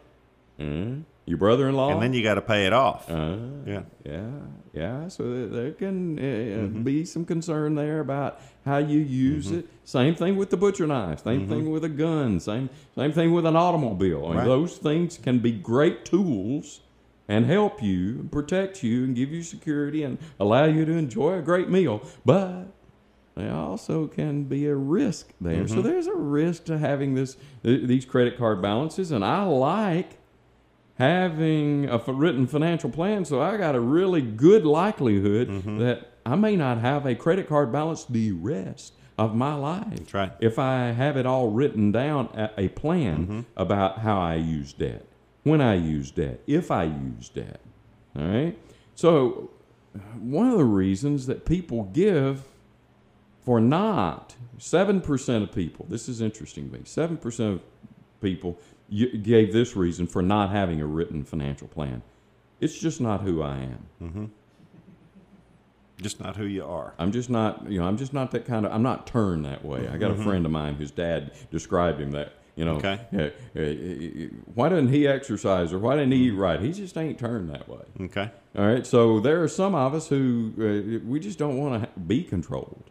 [0.59, 1.05] Mm.
[1.29, 1.93] Your brother-in-law.
[1.93, 3.11] and then you got to pay it off.
[3.11, 3.37] Uh,
[3.67, 3.83] yeah.
[4.05, 4.31] yeah,
[4.73, 5.09] yeah.
[5.09, 6.83] So there- can uh, uh mm-hmm.
[6.83, 9.59] be some concern there about how you use mm-hmm.
[9.59, 9.69] it.
[9.85, 11.23] Same thing with the butcher knife.
[11.25, 11.71] Same thing mm-hmm.
[11.71, 12.41] with a gun.
[12.41, 14.33] Same same thing with an automobile.
[14.33, 14.45] Right.
[14.45, 16.81] Those things can be great tools
[17.29, 21.35] and help you, and protect you, and give you security, and allow you to enjoy
[21.35, 22.03] a great meal.
[22.25, 22.69] But
[23.37, 25.69] they also can be a risk there.
[25.69, 30.19] So there's a risk to having this these credit card balances, and I like
[30.99, 35.79] having a f- written financial plan, so I got a really good likelihood Mm-hmm.
[35.79, 39.87] that I may not have a credit card balance the rest of my life.
[39.91, 40.33] That's right.
[40.41, 43.41] If I have it all written down, a, plan Mm-hmm.
[43.57, 45.05] about how I use debt,
[45.45, 47.61] when I use debt, if I use debt.
[48.17, 48.59] All right.
[48.95, 49.51] So,
[50.21, 52.43] one of the reasons that people give
[53.45, 55.87] for not seven percent of people.
[55.89, 56.83] This is interesting to me.
[56.85, 57.61] Seven percent of
[58.21, 58.59] people
[58.91, 62.03] gave this reason for not having a written financial plan.
[62.61, 63.69] It's just not who I
[64.01, 64.33] am.
[66.01, 66.95] Just not who you are.
[66.99, 68.73] I'm just not, you know, I'm just not that kind of.
[68.73, 69.89] I'm not turned that way.
[69.89, 72.35] I got a friend of mine whose dad described him that.
[72.55, 72.99] You know, Okay.
[73.15, 73.19] uh,
[73.57, 76.59] uh, uh, why didn't he exercise or why didn't he eat right?
[76.61, 77.83] He just ain't turned that way.
[78.01, 78.33] Okay.
[78.57, 81.81] All right, so there are some of us who uh, we just don't want to
[81.89, 82.83] ha- be controlled.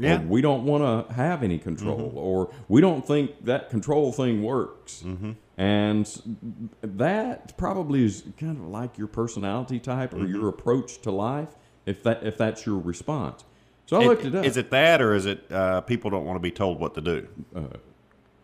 [0.00, 0.22] Or Yeah.
[0.22, 2.18] we don't want to have any control, mm-hmm.
[2.18, 5.02] or we don't think that control thing works.
[5.04, 5.32] Mm-hmm.
[5.58, 10.48] And that probably is kind of like your personality type or your mm-hmm.
[10.48, 11.54] approach to life,
[11.86, 13.44] if that if that's your response.
[13.86, 14.44] So I looked it up.
[14.44, 17.00] Is it that, or is it uh, people don't want to be told what to
[17.00, 17.28] do?
[17.54, 17.60] Uh,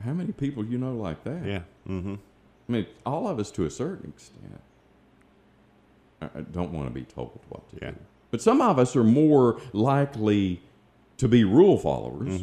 [0.04, 1.44] how many people you know like that?
[1.44, 1.62] Yeah.
[1.88, 2.14] Mm-hmm.
[2.68, 4.60] I mean, all of us to a certain extent
[6.20, 7.92] I I don't want to be told what to Yeah.
[7.92, 7.96] do.
[8.30, 10.60] But some of us are more likely
[11.18, 12.42] to be rule followers,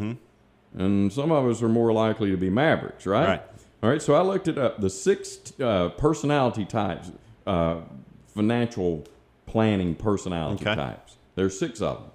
[0.78, 3.28] and some of us are more likely to be mavericks, right?
[3.28, 3.42] Right.
[3.84, 4.02] All right.
[4.02, 4.80] So I looked it up.
[4.82, 7.12] The six uh, personality types,
[7.48, 7.82] uh,
[8.28, 9.06] financial
[9.46, 10.76] planning personality Okay.
[10.76, 11.18] types.
[11.36, 12.12] There's six of them.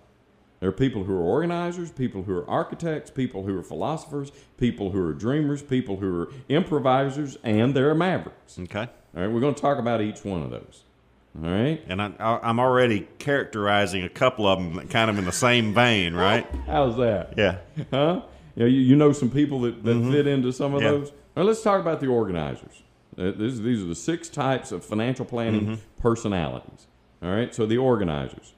[0.60, 4.90] There are people who are organizers, people who are architects, people who are philosophers, people
[4.90, 8.58] who are dreamers, people who are improvisers, and there are mavericks.
[8.58, 8.80] Okay.
[9.16, 10.84] All right, we're going to talk about each one of those.
[11.36, 11.82] All right.
[11.88, 15.72] And I, I, I'm already characterizing a couple of them kind of in the same
[15.72, 16.46] vein, right?
[16.66, 17.34] How's that?
[17.36, 17.58] Yeah.
[17.90, 18.22] Huh?
[18.56, 20.90] You know, you, you know some people that, that fit into some of Yeah.
[20.90, 21.12] those.
[21.36, 22.82] Right, let's talk about the organizers.
[23.16, 26.86] Uh, this, these are the six types of financial planning personalities.
[27.22, 28.54] All right, so the organizers,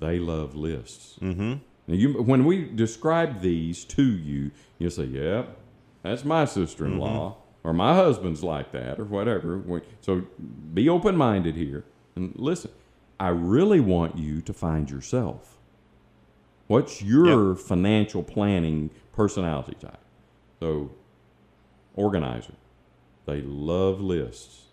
[0.00, 1.18] they love lists.
[1.20, 1.52] Mm-hmm.
[1.86, 5.56] Now you, when we describe these to you, you'll say, "Yep,
[6.02, 9.62] that's my sister-in-law, or my husband's like that, or whatever."
[10.00, 10.22] So
[10.72, 11.84] be open-minded here
[12.20, 12.70] and listen.
[13.18, 15.58] I really want you to find yourself.
[16.68, 19.98] What's your financial planning personality type?
[20.60, 20.90] So,
[21.94, 22.54] organizer.
[23.26, 24.66] They love lists.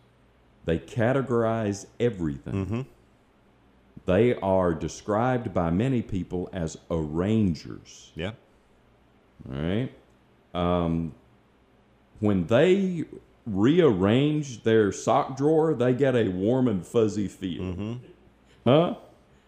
[0.66, 2.86] They categorize everything.
[4.06, 8.12] They are described by many people as arrangers.
[8.16, 8.32] Yeah.
[9.50, 9.92] All right.
[10.54, 11.14] Um,
[12.20, 13.06] when they
[13.48, 17.98] rearrange their sock drawer, they get a warm and fuzzy feel.
[18.66, 18.96] Huh?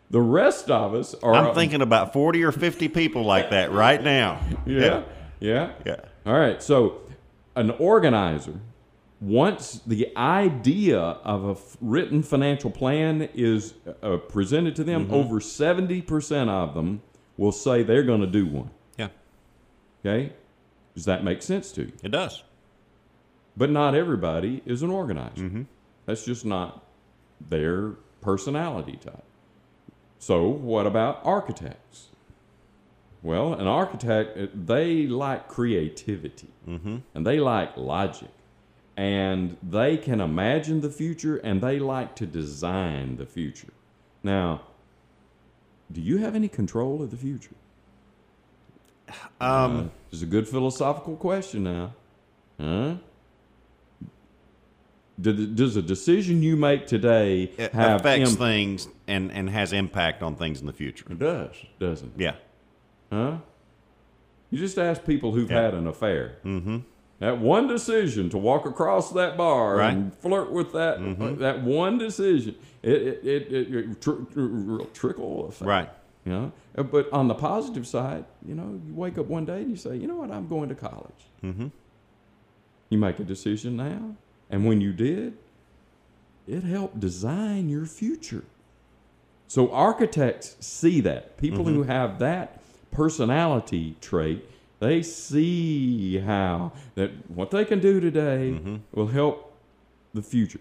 [0.09, 1.35] The rest of us are.
[1.35, 4.39] I'm thinking about 40 or 50 people like that right now.
[4.65, 5.03] Yeah.
[5.39, 5.71] Yeah.
[5.85, 5.95] Yeah.
[6.25, 6.61] All right.
[6.61, 7.01] So,
[7.55, 8.59] an organizer,
[9.21, 15.39] once the idea of a f- written financial plan is uh, presented to them, over
[15.39, 17.01] 70% of them
[17.37, 18.69] will say they're going to do one.
[18.97, 19.09] Yeah.
[20.05, 20.33] Okay?
[20.95, 21.91] Does that make sense to you?
[22.03, 22.43] It does.
[23.57, 25.65] But not everybody is an organizer.
[26.05, 26.83] That's just not
[27.49, 29.23] their personality type.
[30.17, 32.07] So, what about architects?
[33.21, 38.29] Well, an architect, uh, they like creativity and they like logic
[38.95, 43.73] and they can imagine the future and they like to design the future.
[44.23, 44.61] Now,
[45.91, 47.55] do you have any control of the future?
[49.41, 51.93] Um, This is a good philosophical question now.
[52.59, 52.95] Huh?
[55.21, 60.23] Does a decision you make today it have affects im- things and, and has impact
[60.23, 61.05] on things in the future.
[61.09, 62.21] It does, doesn't it?
[62.21, 62.35] Yeah.
[63.11, 63.37] Huh?
[64.51, 65.61] You just ask people who've Yeah.
[65.63, 66.37] had an affair.
[66.45, 66.77] Mm-hmm.
[67.19, 69.91] That one decision to walk across that bar Right.
[69.93, 70.99] and flirt with that
[71.39, 75.67] that one decision, it it, it, it, it tr- tr- trickle effect.
[75.67, 75.89] Right.
[76.25, 79.61] You know, Uh, but on the positive side, you know, you wake up one day
[79.61, 81.21] and you say, you know what, I'm going to college.
[81.43, 81.67] Mm-hmm.
[82.89, 84.15] You make a decision now,
[84.49, 85.37] and when you did,
[86.47, 88.43] it helped design your future.
[89.47, 91.37] So architects see that.
[91.37, 91.91] People who mm-hmm.
[91.91, 94.45] have that personality trait,
[94.79, 98.77] they see how that what they can do today mm-hmm.
[98.91, 99.53] will help
[100.13, 100.59] the future.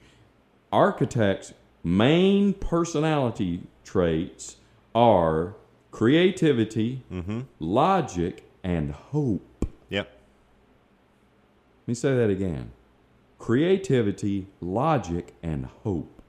[0.70, 4.56] Architects' main personality traits
[4.94, 5.54] are
[5.90, 7.40] creativity, mm-hmm.
[7.58, 9.66] logic, and hope.
[9.88, 10.06] Yep.
[10.06, 12.72] Let me say that again
[13.38, 16.22] creativity, logic, and hope.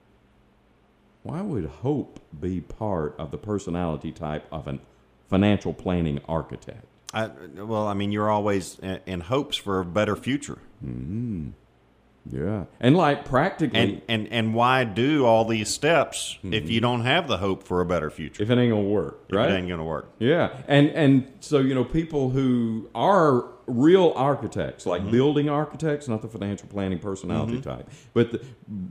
[1.23, 4.79] Why would hope be part of the personality type of a
[5.27, 6.85] financial planning architect?
[7.13, 10.59] I, well, I mean, you're always in, in hopes for a better future.
[10.85, 11.49] Mm-hmm.
[12.31, 12.65] Yeah.
[12.79, 16.71] And like practically, And, and and why do all these steps if mm-hmm.
[16.71, 18.43] you don't have the hope for a better future?
[18.43, 19.49] if it ain't going to work, If right?
[19.49, 20.11] it ain't going to work.
[20.19, 25.11] Yeah, and and so you know people who are real architects, like mm-hmm.
[25.11, 27.69] building architects, not the financial planning personality mm-hmm.
[27.69, 28.39] type, but the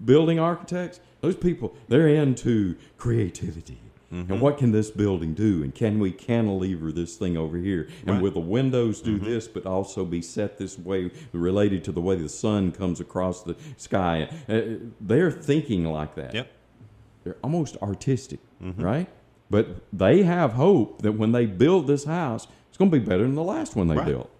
[0.04, 1.00] building architects.
[1.20, 3.80] Those people they're into creativity.
[4.12, 4.32] Mm-hmm.
[4.32, 5.62] And what can this building do?
[5.62, 7.88] And can we cantilever this thing over here?
[8.06, 8.22] And Right.
[8.22, 9.24] will the windows do mm-hmm.
[9.26, 13.42] this, but also be set this way, related to the way the sun comes across
[13.42, 14.30] the sky?
[14.48, 16.50] Uh, they're thinking like that Yep.
[17.24, 18.82] they're almost artistic, mm-hmm.
[18.82, 19.08] right?
[19.50, 23.24] But they have hope that when they build this house, it's going to be better
[23.24, 24.06] than the last one they Right.
[24.06, 24.30] built.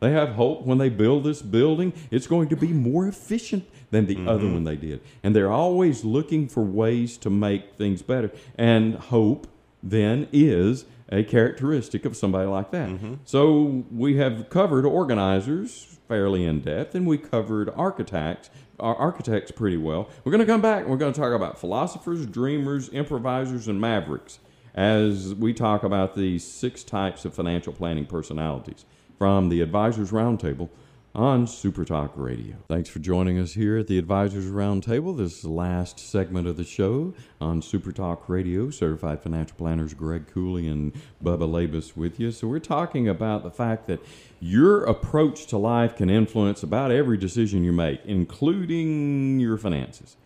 [0.00, 0.04] Mm-hmm.
[0.06, 4.06] They have hope when they build this building, it's going to be more efficient than
[4.06, 5.00] the other one they did.
[5.22, 8.30] And they're always looking for ways to make things better.
[8.56, 9.46] And hope
[9.82, 12.90] then is a characteristic of somebody like that.
[13.24, 19.76] So we have covered organizers fairly in depth, and we covered architects, our architects pretty
[19.76, 20.08] well.
[20.24, 23.80] We're going to come back and we're going to talk about philosophers, dreamers, improvisers, and
[23.80, 24.38] mavericks
[24.78, 28.84] as we talk about these six types of financial planning personalities
[29.18, 30.68] from the Advisors Roundtable
[31.16, 32.54] on Super Talk Radio.
[32.68, 35.16] Thanks for joining us here at the Advisors Roundtable.
[35.16, 38.70] This is the last segment of the show on Super Talk Radio.
[38.70, 40.92] Certified financial planners Greg Cooley and
[41.24, 42.30] Bubba Labus with you.
[42.30, 43.98] So we're talking about the fact that
[44.38, 50.16] your approach to life can influence about every decision you make, including your finances.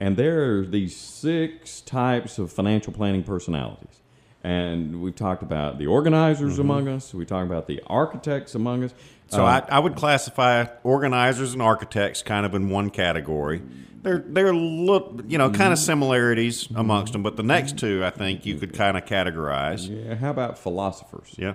[0.00, 3.99] And there are these six types of financial planning personalities.
[4.42, 7.12] And we've talked about the organizers among us.
[7.12, 8.94] We talked about the architects among us.
[9.28, 13.60] So Uh, I, I would classify organizers and architects kind of in one category.
[14.02, 18.08] They're they're look you know kind of similarities amongst them, but the next two I
[18.08, 19.88] think you could kind of categorize.
[19.88, 21.34] yeah, how about philosophers?
[21.36, 21.54] Yeah.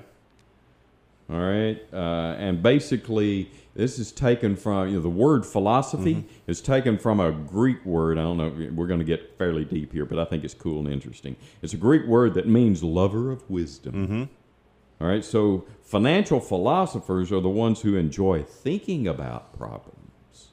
[1.28, 6.52] All right, uh, and basically, this is taken from you know the word philosophy mm-hmm.
[6.52, 8.18] is taken from a Greek word.
[8.18, 8.72] I don't know.
[8.74, 11.36] We're going to get fairly deep here, but I think it's cool and interesting.
[11.62, 13.94] It's a Greek word that means lover of wisdom.
[13.94, 14.24] Mm-hmm.
[15.02, 20.52] All right, so financial philosophers are the ones who enjoy thinking about problems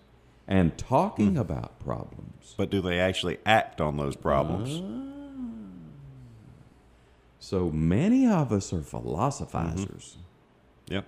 [0.49, 1.41] and talking mm.
[1.41, 2.55] about problems.
[2.57, 4.83] But do they actually act on those problems?
[4.83, 5.13] Ah.
[7.39, 10.17] So many of us are philosophizers.
[10.17, 10.95] Mm-hmm.
[10.95, 11.07] Yep.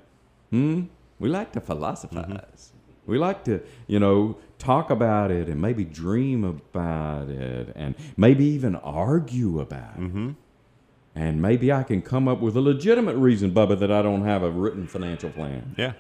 [0.50, 0.82] Hmm?
[1.24, 2.72] We like to philosophize.
[3.06, 8.44] We like to, you know, talk about it and maybe dream about it and maybe
[8.44, 10.34] even argue about it.
[11.14, 14.42] And maybe I can come up with a legitimate reason, Bubba, that I don't have
[14.42, 15.74] a written financial plan.
[15.78, 15.94] Yeah.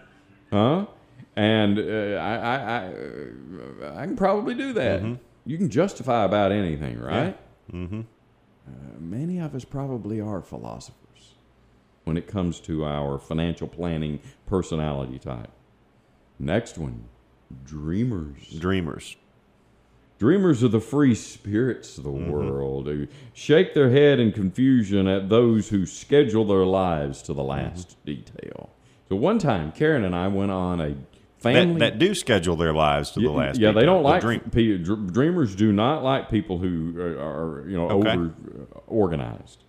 [0.52, 0.88] Huh?
[1.36, 2.92] And uh, I, I, I,
[3.82, 5.00] uh, I can probably do that.
[5.46, 7.38] You can justify about anything, right?
[7.72, 8.00] Mm-hmm.
[8.68, 11.03] Uh, many of us probably are philosophers
[12.04, 15.50] when it comes to our financial planning personality type.
[16.38, 17.04] Next one,
[17.64, 18.48] dreamers.
[18.58, 19.16] Dreamers.
[20.18, 25.28] Dreamers are the free spirits of the world who shake their head in confusion at
[25.28, 28.70] those who schedule their lives to the last detail.
[29.08, 30.94] So one time, Karen and I went on a
[31.38, 31.78] family.
[31.80, 33.58] That, that do schedule their lives to the last.
[33.58, 34.40] Yeah, they don't The like dream.
[35.12, 35.54] dreamers.
[35.56, 38.10] Do not like people who are, are you know Okay.
[38.12, 39.64] over uh, organized.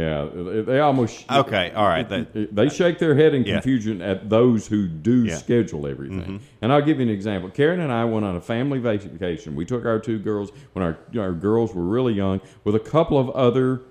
[0.00, 3.54] Yeah, they, they almost Okay, all right, that- they shake their head in Yeah.
[3.54, 5.32] confusion at those who do Yeah.
[5.32, 5.38] Mm-hmm.
[5.38, 6.40] schedule everything.
[6.62, 7.50] And I'll give you an example.
[7.50, 9.54] Karen and I went on a family vacation.
[9.54, 13.18] We took our two girls when our our girls were really young with a couple
[13.18, 13.82] of other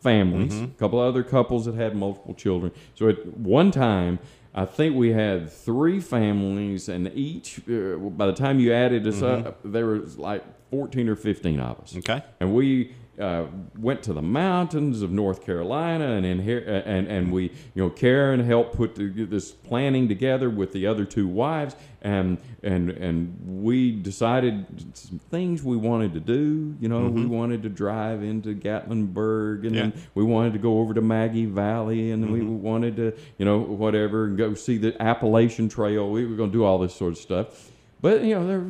[0.00, 0.64] families, Mm-hmm.
[0.64, 2.72] a couple of other couples that had multiple children.
[2.94, 4.18] So at one time,
[4.54, 9.20] I think we had three families, and each, uh, by the time you added us
[9.22, 11.90] up, there was like 14 or 15 of us.
[11.90, 11.98] Mm-hmm.
[12.10, 12.24] Okay.
[12.40, 13.46] And we uh,
[13.78, 17.82] went to the mountains of North Carolina, and in here, uh, and and we, you
[17.82, 22.90] know, Karen helped put the, this planning together with the other two wives, and and
[22.90, 26.76] and we decided some things we wanted to do.
[26.80, 30.94] You know, we wanted to drive into Gatlinburg, and then we wanted to go over
[30.94, 35.68] to Maggie Valley, and we wanted to, you know, whatever, and go see the Appalachian
[35.68, 36.10] Trail.
[36.10, 37.70] We were going to do all this sort of stuff.
[38.00, 38.64] But you know, there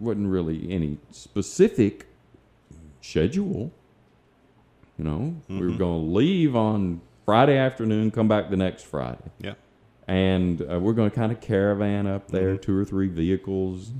[0.00, 2.06] wasn't really any specific
[3.02, 3.70] schedule.
[4.96, 9.30] You know, we were going to leave on Friday afternoon, come back the next Friday,
[9.40, 9.54] Yeah.
[10.08, 13.90] and uh, we're going to kind of caravan up there, two or three vehicles,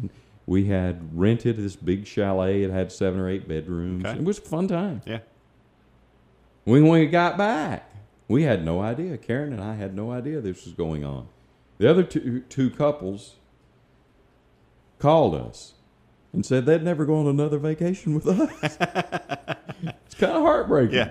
[0.47, 2.63] We had rented this big chalet.
[2.65, 4.05] It had seven or eight bedrooms.
[4.05, 4.19] Okay.
[4.19, 5.01] It was a fun time.
[5.07, 5.21] Yeah.
[6.65, 7.89] When we got back,
[8.29, 9.17] we had no idea.
[9.19, 11.29] Karen and I had no idea this was going on.
[11.79, 13.37] The other two, two couples
[14.99, 15.75] called us
[16.33, 18.51] and said they'd never go on another vacation with us.
[20.07, 20.95] it's kind of heartbreaking.
[20.97, 21.11] Yeah.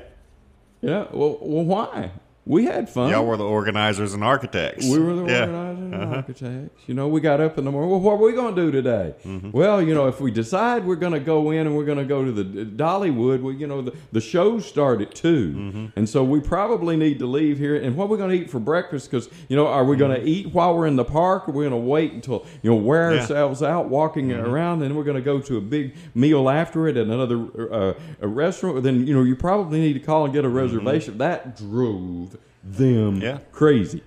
[0.82, 1.06] Yeah.
[1.12, 2.12] Well, well, why?
[2.44, 3.12] We had fun.
[3.12, 4.88] Y'all were the organizers and architects.
[4.90, 5.42] We were the Yeah.
[5.42, 6.82] organizers and architects.
[6.88, 7.92] You know, we got up in the morning.
[7.92, 9.14] Well, what are we going to do today?
[9.24, 9.52] Mm-hmm.
[9.52, 12.04] Well, you know, if we decide we're going to go in and we're going to
[12.04, 15.86] go to the Dollywood, well, you know, the, the shows start at 2 Mm-hmm.
[15.96, 17.76] and so we probably need to leave here.
[17.76, 19.12] And what are we going to eat for breakfast?
[19.12, 21.54] Because you know, are we going to eat while we're in the park, or are
[21.54, 23.16] we going to wait until you know wear Mm-hmm.
[23.18, 23.22] Yeah.
[23.22, 26.88] ourselves out walking around, and then we're going to go to a big meal after
[26.88, 27.38] it at another
[27.72, 28.82] uh, a restaurant?
[28.84, 31.20] Then you know, you probably need to call and get a reservation.
[31.20, 32.32] That drove
[32.64, 33.22] them Mm-hmm.
[33.22, 33.40] Yeah.
[33.52, 34.04] crazy.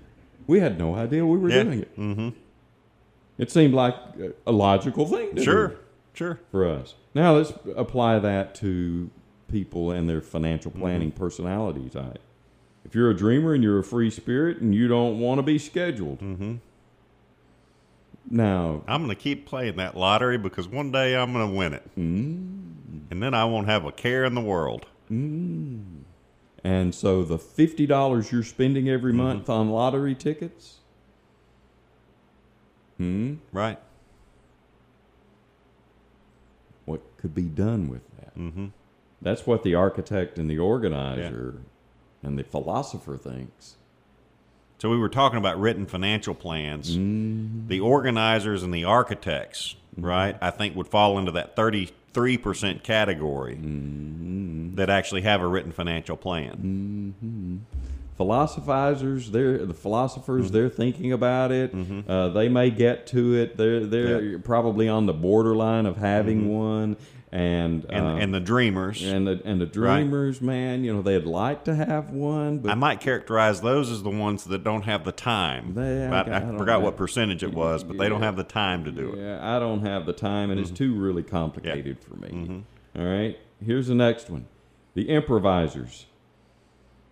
[0.46, 1.62] We had no idea we were Yeah.
[1.62, 1.98] doing it.
[1.98, 2.28] Mm-hmm.
[3.38, 3.94] It seemed like
[4.46, 5.68] a logical thing to Sure.
[5.68, 5.76] do
[6.14, 6.40] Sure.
[6.50, 6.94] for us.
[7.14, 9.10] Now let's apply that to
[9.50, 10.80] people and their financial Mm-hmm.
[10.80, 12.20] planning personality type.
[12.84, 15.58] If you're a dreamer and you're a free spirit and you don't want to be
[15.58, 16.54] scheduled, mm-hmm.
[18.30, 21.72] now I'm going to keep playing that lottery because one day I'm going to win
[21.72, 21.82] it.
[21.98, 22.60] Mm.
[23.10, 24.86] And then I won't have a care in the world.
[26.64, 29.22] And so the fifty dollars you're spending every Mm-hmm.
[29.22, 30.78] month on lottery tickets,
[33.52, 33.78] Right.
[36.86, 38.34] what could be done with that?
[38.38, 38.66] Mm-hmm.
[39.20, 41.56] That's what the architect and the organizer
[42.22, 43.76] and the philosopher thinks.
[44.78, 46.94] So we were talking about written financial plans.
[47.68, 51.54] The organizers and the architects, right, I think would fall into that
[52.14, 54.76] 33% category mm-hmm.
[54.76, 57.14] that actually have a written financial plan.
[57.20, 57.56] Mm-hmm.
[58.16, 60.54] philosophizers they're the philosophers mm-hmm.
[60.54, 61.74] they're thinking about it.
[62.08, 63.56] Uh, they may get to it.
[63.56, 64.38] They're they're Yeah.
[64.42, 66.96] probably on the borderline of having one
[67.34, 71.24] and And, uh, and the dreamers, and the and the dreamers man you know they'd
[71.26, 75.04] like to have one but I might characterize those as the ones that don't have
[75.04, 75.74] the time.
[75.74, 78.84] They- I, I I forgot what percentage it was, but they don't have the time
[78.84, 79.18] to do it.
[79.18, 80.76] yeah i don't have the time and it's Mm-hmm.
[80.76, 82.62] too really complicated for me.
[82.96, 84.46] All right here's the next one.
[84.94, 86.06] The improvisers.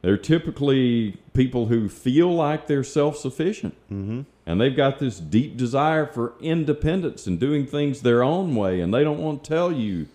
[0.03, 3.75] They're typically people who feel like they're self-sufficient.
[3.91, 4.21] Mm-hmm.
[4.47, 8.93] And they've got this deep desire for independence and doing things their own way and
[8.93, 10.07] they don't want to tell you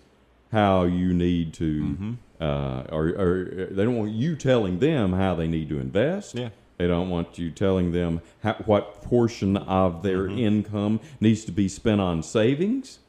[0.52, 2.14] how you need to Mm-hmm.
[2.42, 6.50] uh, or, or they don't want you telling them how they need to invest Yeah.
[6.78, 10.40] they don't want you telling them how, what portion of their Mm-hmm.
[10.40, 13.00] income needs to be spent on savings.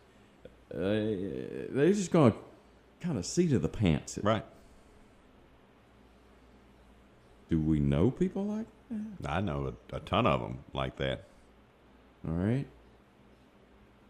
[0.73, 0.79] Uh,
[1.71, 2.39] they're just going to
[3.01, 4.19] kind of see to the pants.
[4.23, 4.45] Right.
[7.49, 9.31] Do we know people like that?
[9.31, 11.25] I know a, a ton of them like that.
[12.27, 12.67] All right.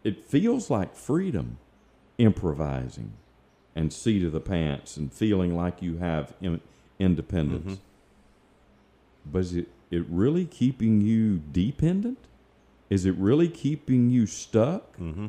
[0.05, 1.59] It feels like freedom,
[2.17, 3.13] improvising,
[3.75, 6.61] and seat of the pants, and feeling like you have in,
[6.99, 7.79] independence.
[9.31, 12.19] But is it, it really keeping you dependent?
[12.91, 14.97] Is it really keeping you stuck?
[14.97, 15.27] Mm-hmm.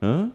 [0.00, 0.28] Huh?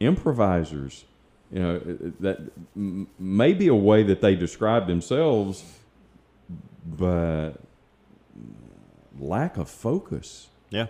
[0.00, 1.04] Improvisers,
[1.52, 1.78] you know,
[2.20, 2.40] that
[2.76, 5.64] m- may be a way that they describe themselves,
[6.86, 7.52] but
[9.18, 10.86] lack of focus Yeah.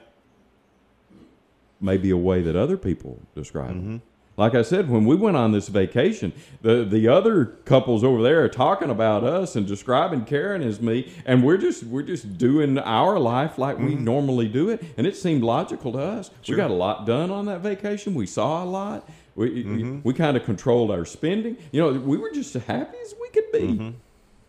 [1.80, 3.80] may be a way that other people describe them.
[3.80, 3.96] Mm-hmm.
[4.38, 6.32] Like I said, when we went on this vacation,
[6.62, 11.12] the the other couples over there are talking about us and describing Karen as me,
[11.26, 14.04] and we're just we're just doing our life like we mm-hmm.
[14.04, 16.30] normally do it, and it seemed logical to us.
[16.48, 18.14] We got a lot done on that vacation.
[18.14, 19.08] We saw a lot.
[19.38, 20.10] We we mm-hmm.
[20.10, 21.58] kind of controlled our spending.
[21.70, 23.60] You know, we were just as happy as we could be.
[23.60, 23.90] Mm-hmm.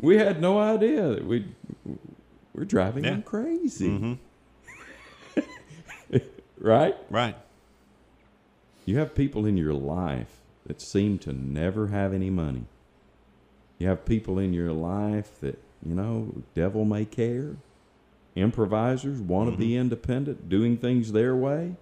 [0.01, 1.45] We had no idea that we
[2.55, 3.11] we're driving Yeah.
[3.11, 4.13] them crazy, mm-hmm.
[6.57, 6.97] right?
[7.11, 7.35] Right.
[8.85, 12.65] You have people in your life that seem to never have any money.
[13.77, 17.57] You have people in your life that, you know, devil may care.
[18.35, 21.75] Improvisers want to be independent, doing things their way.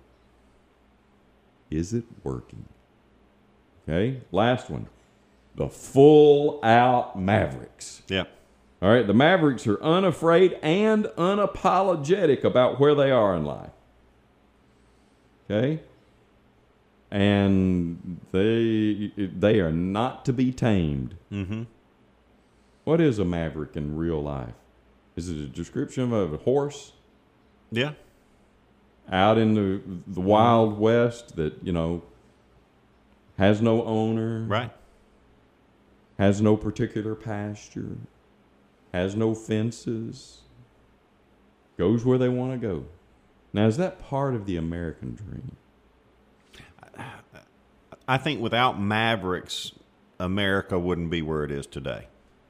[1.72, 2.66] Is it working?
[3.88, 4.88] Okay, last one.
[5.56, 8.02] The full out Mavericks.
[8.08, 8.26] Yeah.
[8.82, 13.72] All right, the Mavericks are unafraid and unapologetic about where they are in life.
[15.50, 15.80] Okay?
[17.10, 21.16] And they they are not to be tamed.
[21.32, 21.64] Mm-hmm.
[22.84, 24.54] What is a maverick in real life?
[25.16, 26.92] Is it a description of a horse
[27.72, 27.94] Yeah.
[29.10, 32.04] out in the the wild west that, you know,
[33.38, 34.72] has no owner, Right.
[36.18, 37.98] has no particular pasture,
[38.94, 40.42] has no fences,
[41.78, 42.86] goes where they want to go.
[43.54, 45.56] Now, is that part of the American dream?
[48.08, 49.74] I think without Mavericks,
[50.20, 52.08] America wouldn't be where it is today.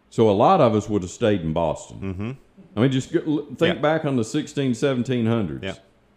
[0.09, 1.99] So a lot of us would have stayed in Boston.
[2.01, 2.31] Mm-hmm.
[2.75, 3.73] I mean, just think Yeah.
[3.73, 5.63] back on the 16, 1700s.
[5.63, 5.75] Yeah.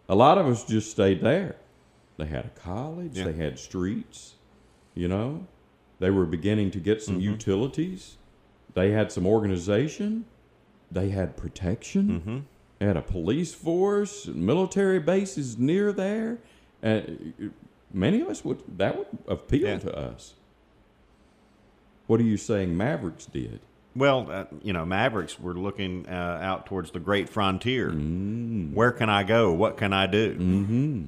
[0.09, 1.57] A lot of us just stayed there.
[2.19, 3.17] They had a college.
[3.17, 3.25] Yeah.
[3.25, 4.35] They had streets.
[4.95, 5.47] You know,
[5.99, 7.31] they were beginning to get some Mm-hmm.
[7.33, 8.17] utilities.
[8.75, 10.25] They had some organization.
[10.91, 12.09] They had protection.
[12.21, 12.39] Mm-hmm.
[12.79, 16.39] They had a police force, military bases near there.
[16.83, 17.53] And
[17.93, 19.79] many of us would that would appeal Yeah.
[19.81, 20.35] to us.
[22.07, 22.77] What are you saying?
[22.77, 23.61] Mavericks did.
[23.95, 27.91] Well, uh, you know, Mavericks were looking uh, out towards the great frontier.
[27.91, 28.73] Mm.
[28.73, 29.53] Where can I go?
[29.53, 30.35] What can I do?
[30.37, 31.05] Mm-hmm.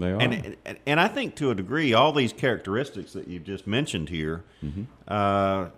[0.00, 0.20] They are.
[0.20, 4.42] And, and I think to a degree, all these characteristics that you just mentioned here,
[4.64, 4.82] Mm-hmm.
[5.06, 5.68] uh,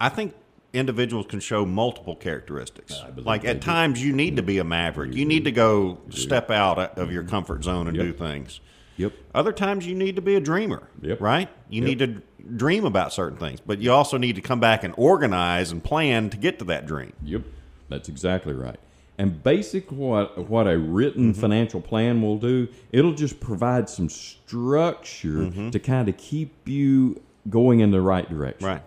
[0.00, 0.34] I think
[0.72, 2.94] individuals can show multiple characteristics.
[3.16, 3.66] Like at do.
[3.66, 5.14] times, you need to be a maverick.
[5.14, 8.06] You need to go step out of your comfort zone and Yep.
[8.06, 8.60] do things.
[8.96, 9.12] yep.
[9.34, 10.88] Other times, you need to be a dreamer.
[11.02, 11.20] Yep.
[11.20, 11.48] Right?
[11.68, 11.88] You Yep.
[11.88, 12.22] need to
[12.56, 16.30] dream about certain things, but you also need to come back and organize and plan
[16.30, 17.12] to get to that dream.
[17.24, 17.42] Yep,
[17.90, 18.78] that's exactly right.
[19.20, 21.40] And basic what what a written Mm-hmm.
[21.40, 25.70] financial plan will do, it'll just provide some structure Mm-hmm.
[25.70, 28.66] to kind of keep you going in the right direction.
[28.66, 28.82] Right.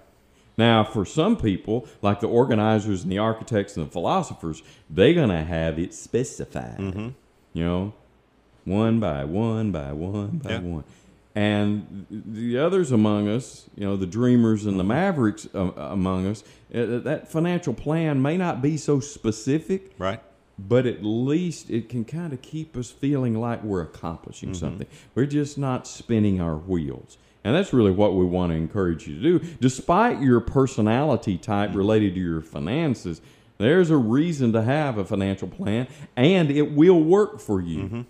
[0.57, 5.43] Now, for some people, like the organizers and the architects and the philosophers, they're gonna
[5.43, 6.77] have it specified.
[6.79, 7.09] Mm-hmm.
[7.53, 7.93] You know,
[8.65, 10.59] one by one by one by Yeah.
[10.59, 10.83] one.
[11.35, 16.43] And the others among us, you know, the dreamers and the mavericks uh, among us,
[16.73, 20.21] uh, that financial plan may not be so specific, Right.
[20.59, 24.59] but at least it can kind of keep us feeling like we're accomplishing Mm-hmm.
[24.59, 24.87] something.
[25.15, 27.17] We're just not spinning our wheels.
[27.43, 29.39] And that's really what we want to encourage you to do.
[29.59, 31.77] Despite your personality type Mm-hmm.
[31.79, 33.21] related related to your finances,
[33.57, 37.79] there's a reason to have a financial plan and it will work for you.
[37.83, 38.01] Mm-hmm.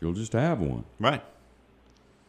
[0.00, 0.84] You'll just have one.
[1.00, 1.22] Right.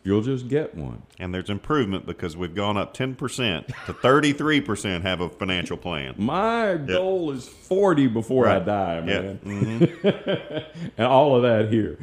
[0.03, 1.01] You'll just get one.
[1.19, 6.15] And there's improvement because we've gone up 10% to 33% have a financial plan.
[6.17, 8.65] My goal is 40 before I Right.
[8.65, 9.21] die, Yeah.
[9.21, 9.39] man.
[9.43, 10.65] Mhm.
[10.97, 11.97] and all of that here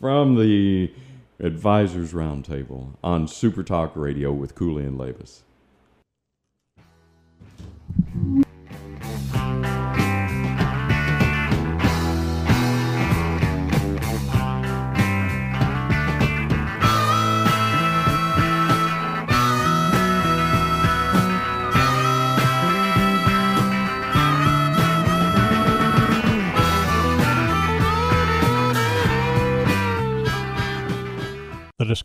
[0.00, 0.90] from the
[1.38, 5.40] Advisors Roundtable on Super Talk Radio with Cooley and Labus.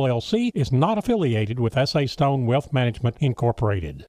[0.00, 2.06] LLC is not affiliated with S.A.
[2.06, 4.06] Stone Wealth Management Incorporated.